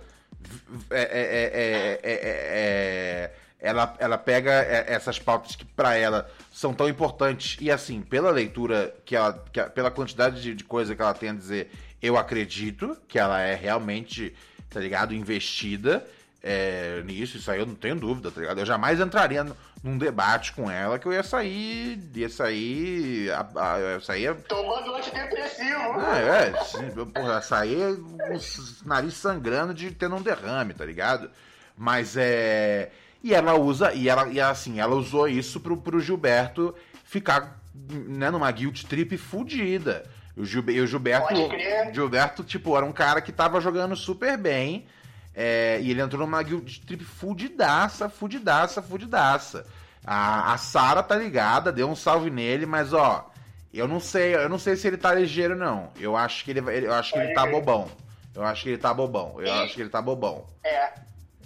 [0.90, 3.34] é- é- é- é- é- é-
[3.64, 8.30] ela, ela pega é, essas pautas que para ela são tão importantes e assim pela
[8.30, 11.70] leitura que ela que pela quantidade de, de coisa que ela tem a dizer
[12.02, 14.34] eu acredito que ela é realmente
[14.70, 16.06] tá ligado investida
[16.42, 19.52] é, nisso isso aí eu não tenho dúvida tá ligado eu jamais entraria n-
[19.82, 24.94] num debate com ela que eu ia sair ia sair a, a, eu saía Tomando
[24.94, 25.78] antidepressivo.
[26.00, 30.84] ah, é, sim, eu, porra, sair com o nariz sangrando de ter um derrame, tá
[30.84, 31.30] ligado?
[31.76, 32.90] Mas é.
[33.24, 38.30] E ela usa, e ela, e assim, ela usou isso pro, pro Gilberto ficar né,
[38.30, 40.04] numa guilt trip fudida.
[40.36, 41.28] O, e o Gilberto.
[41.28, 41.94] Pode crer.
[41.94, 44.86] Gilberto, tipo, era um cara que tava jogando super bem.
[45.34, 49.64] é, e ele entrou numa guild trip fudidaça, fudidaça, fudidaça.
[50.06, 53.30] A, a Sara tá ligada, deu um salve nele, mas ó,
[53.72, 55.90] eu não sei, eu não sei se ele tá ligeiro, não.
[55.98, 57.88] Eu acho que ele, eu acho que ele tá bobão.
[58.34, 59.36] Eu acho que ele tá bobão.
[59.38, 60.44] Eu acho que ele tá bobão.
[60.62, 60.92] É.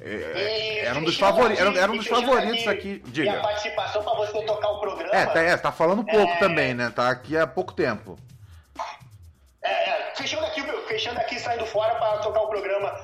[0.00, 2.88] É, E era um dos favoritos, era, aqui- era um dos e favoritos aqui.
[2.88, 3.40] Minha Diga.
[3.40, 5.14] participação pra você tocar o programa.
[5.14, 6.38] É, tá, é, tá falando pouco É.
[6.38, 6.92] também, né?
[6.94, 8.18] Tá aqui há pouco tempo.
[9.62, 12.94] É, é, fechando aqui, meu, fechando aqui, saindo fora para tocar o programa.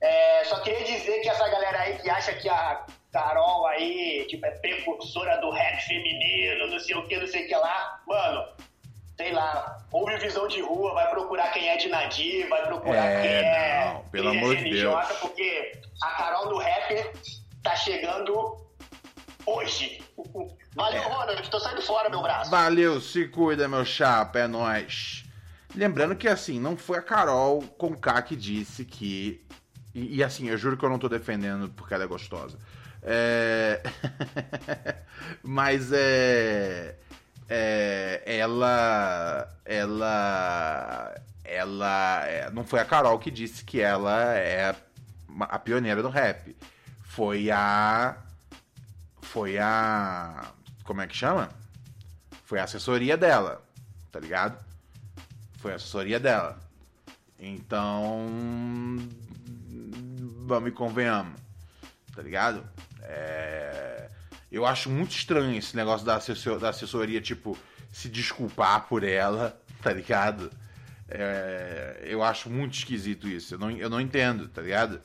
[0.00, 4.44] É, só queria dizer que essa galera aí que acha que a Carol aí, tipo,
[4.46, 8.39] é precursora do rap feminino, não sei o que, não sei o que lá, mano,
[9.30, 13.22] sei lá, ouve visão de rua, vai procurar quem é de Nadir, vai procurar É,
[13.22, 13.92] quem é.
[13.94, 15.06] não, pelo é amor de Deus.
[15.20, 15.72] Porque
[16.02, 17.12] a Carol do rap
[17.62, 18.56] tá chegando
[19.46, 20.02] hoje.
[20.74, 22.50] Valeu, Ronald, tô saindo fora, meu braço.
[22.50, 25.24] Valeu, se cuida, meu chapa, é nóis.
[25.74, 29.44] Lembrando que, assim, não foi a Carol Conká que disse que.
[29.94, 32.58] E, e, assim, eu juro que eu não tô defendendo porque ela é gostosa.
[33.02, 33.80] É...
[35.42, 36.96] Mas é.
[37.50, 39.48] É, Ela.
[39.64, 41.20] Ela.
[41.44, 42.26] Ela.
[42.26, 44.74] é, Não foi a Carol que disse que ela é
[45.40, 46.56] a pioneira do rap.
[47.02, 48.16] Foi a.
[49.20, 50.52] Foi a.
[50.84, 51.50] Como é que chama?
[52.44, 53.62] Foi a assessoria dela,
[54.10, 54.56] tá ligado?
[55.58, 56.58] Foi a assessoria dela.
[57.38, 58.26] Então.
[60.46, 61.40] Vamos e convenhamos,
[62.14, 62.64] tá ligado?
[63.02, 63.89] É,
[64.50, 67.56] eu acho muito estranho esse negócio da, assessor- da assessoria, tipo,
[67.92, 70.50] se desculpar por ela, tá ligado?
[71.08, 73.54] É, eu acho muito esquisito isso.
[73.54, 75.00] Eu não, eu não entendo, tá ligado?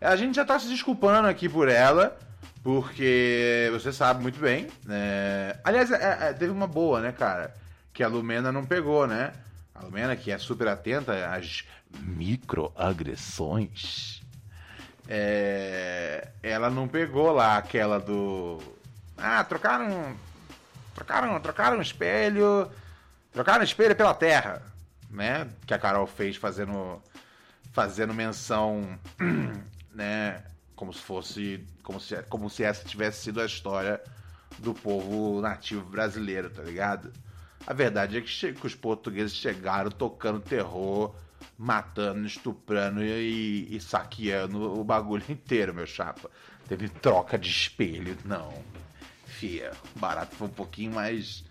[0.00, 2.18] A gente já tá se desculpando aqui por ela,
[2.62, 4.66] porque você sabe muito bem.
[4.84, 5.56] né?
[5.64, 7.54] Aliás, é- é, teve uma boa, né, cara?
[7.92, 9.32] Que a Lumena não pegou, né?
[9.74, 11.64] A Lumena, que é super atenta às
[12.00, 14.20] microagressões,
[15.08, 18.58] é, ela não pegou lá aquela do.
[19.16, 20.16] Ah, trocaram.
[20.94, 22.70] Trocaram, trocaram o espelho.
[23.32, 24.62] Trocaram espelho pela terra.
[25.10, 25.48] Né?
[25.66, 27.02] Que a Carol fez fazendo.
[27.72, 28.98] Fazendo menção.
[29.94, 30.42] Né?
[30.74, 31.64] Como se fosse.
[31.84, 34.00] Como se, como se essa tivesse sido a história
[34.58, 37.12] do povo nativo brasileiro, tá ligado?
[37.66, 41.14] A verdade é que, que os portugueses chegaram tocando terror,
[41.56, 46.30] matando, estuprando e, e saqueando o bagulho inteiro, meu chapa.
[46.68, 48.52] Teve troca de espelho, não.
[49.38, 51.44] Fia, o barato foi um pouquinho mais.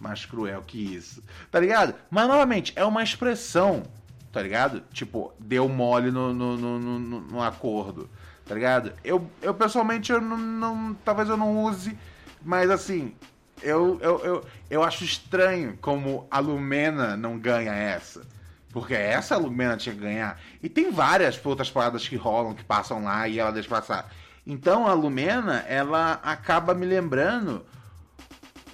[0.00, 1.22] mais cruel que isso.
[1.50, 1.94] Tá ligado?
[2.10, 3.84] Mas novamente, é uma expressão,
[4.32, 4.82] tá ligado?
[4.92, 8.10] Tipo, deu mole no, no, no, no, no acordo,
[8.44, 8.92] tá ligado?
[9.04, 11.96] Eu, eu pessoalmente, eu não, não, Talvez eu não use,
[12.42, 13.14] mas assim.
[13.60, 18.24] Eu, eu, eu, eu acho estranho como a Lumena não ganha essa.
[18.72, 20.40] Porque essa Lumena tinha que ganhar.
[20.62, 24.08] E tem várias outras paradas que rolam, que passam lá e ela deixa passar.
[24.50, 27.66] Então a Lumena, ela acaba me lembrando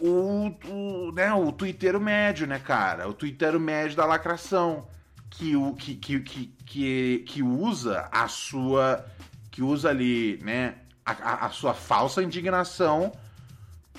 [0.01, 3.09] o, o, né, o Twitter médio, né, cara?
[3.09, 4.87] O Twitter médio da lacração.
[5.29, 9.05] Que, o, que, que, que, que usa a sua.
[9.51, 10.77] Que usa ali, né?
[11.05, 13.11] A, a sua falsa indignação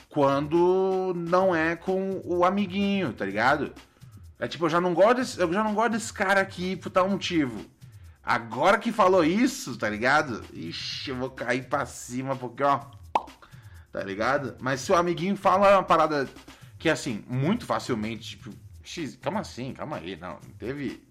[0.09, 3.73] quando não é com o amiguinho, tá ligado?
[4.39, 6.89] É tipo, eu já não gosto desse, eu já não gosto desse cara aqui por
[6.89, 7.65] tal motivo.
[8.25, 10.43] Agora que falou isso, tá ligado?
[10.51, 12.79] Ixi, eu vou cair pra cima porque, ó.
[13.91, 14.55] Tá ligado?
[14.59, 16.27] Mas se o amiguinho fala uma parada
[16.79, 18.49] que, assim, muito facilmente, tipo,
[18.83, 20.39] X, calma assim, calma aí, não.
[20.43, 21.03] Não teve.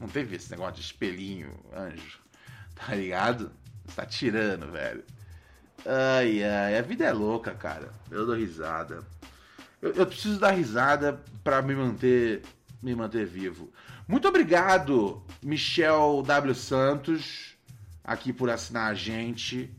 [0.00, 2.18] Não teve esse negócio de espelhinho, anjo.
[2.74, 3.52] Tá ligado?
[3.84, 5.04] Você tá tirando, velho.
[5.86, 7.90] Ai, ai, a vida é louca, cara.
[8.10, 9.04] Eu dou risada.
[9.80, 12.42] Eu, eu preciso dar risada para me manter,
[12.82, 13.72] me manter vivo.
[14.10, 16.52] Muito obrigado, Michel W.
[16.52, 17.54] Santos,
[18.02, 19.70] aqui por assinar a gente.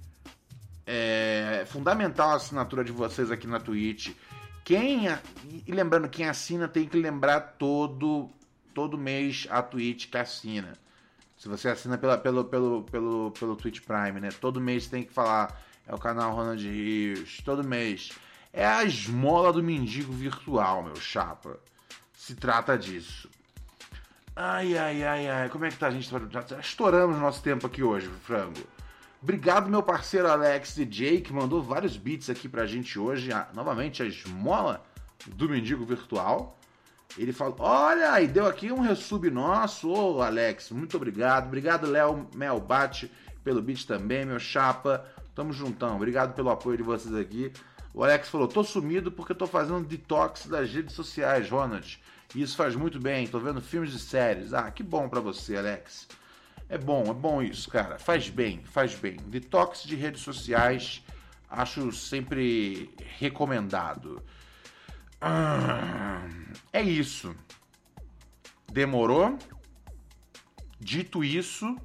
[0.88, 4.15] É fundamental a assinatura de vocês aqui na Twitch.
[4.63, 5.09] Quem
[5.67, 8.29] e lembrando quem assina tem que lembrar todo
[8.73, 10.77] todo mês a Twitch que assina.
[11.38, 14.29] Se você assina pela, pelo, pelo, pelo, pelo Twitch Prime, né?
[14.39, 15.61] Todo mês tem que falar.
[15.86, 17.41] É o canal Ronald Rios.
[17.43, 18.13] Todo mês.
[18.53, 21.59] É a esmola do mendigo virtual, meu chapa.
[22.13, 23.29] Se trata disso.
[24.36, 25.49] Ai, ai, ai, ai.
[25.49, 26.09] Como é que tá a gente?
[26.09, 28.61] Já estouramos nosso tempo aqui hoje, frango.
[29.21, 33.32] Obrigado, meu parceiro Alex DJ, que mandou vários beats aqui pra gente hoje.
[33.32, 34.84] Ah, novamente, a esmola
[35.27, 36.57] do mendigo virtual.
[37.17, 39.89] Ele falou: Olha, e deu aqui um resub nosso.
[39.91, 41.47] Ô, oh, Alex, muito obrigado.
[41.47, 43.11] Obrigado, Léo Melbate,
[43.43, 45.05] pelo beat também, meu chapa.
[45.36, 45.97] Tamo juntão.
[45.97, 47.51] Obrigado pelo apoio de vocês aqui.
[47.93, 51.99] O Alex falou: tô sumido porque tô fazendo detox das redes sociais, Ronald.
[52.33, 54.53] Isso faz muito bem, tô vendo filmes e séries.
[54.53, 56.07] Ah, que bom para você, Alex.
[56.69, 57.99] É bom, é bom isso, cara.
[57.99, 59.17] Faz bem, faz bem.
[59.17, 61.03] Detox de redes sociais,
[61.49, 62.89] acho sempre
[63.19, 64.23] recomendado.
[65.19, 66.25] Ah,
[66.71, 67.35] é isso.
[68.71, 69.37] Demorou?
[70.79, 71.75] Dito isso,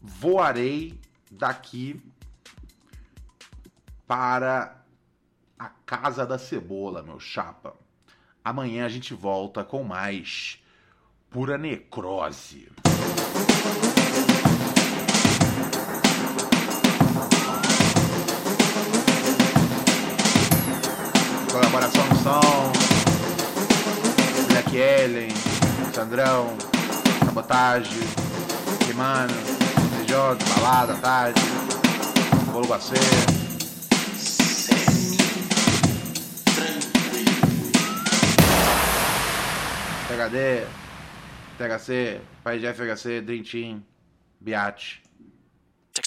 [0.00, 0.98] voarei
[1.30, 2.02] daqui
[4.06, 4.84] para
[5.58, 7.74] a Casa da Cebola, meu chapa.
[8.44, 10.58] Amanhã a gente volta com mais
[11.30, 12.68] Pura Necrose.
[21.50, 22.72] Colaboração no som.
[24.48, 25.30] Black Ellen,
[25.94, 26.56] Sandrão,
[27.24, 27.98] Sabotagem,
[28.86, 29.32] Rimano,
[30.04, 31.40] CJ, Balada, Tarde,
[32.52, 33.31] Volugacê.
[40.12, 40.66] THD,
[41.58, 43.84] THC, Pai de FHC, Dream Team,
[44.44, 45.01] Biat.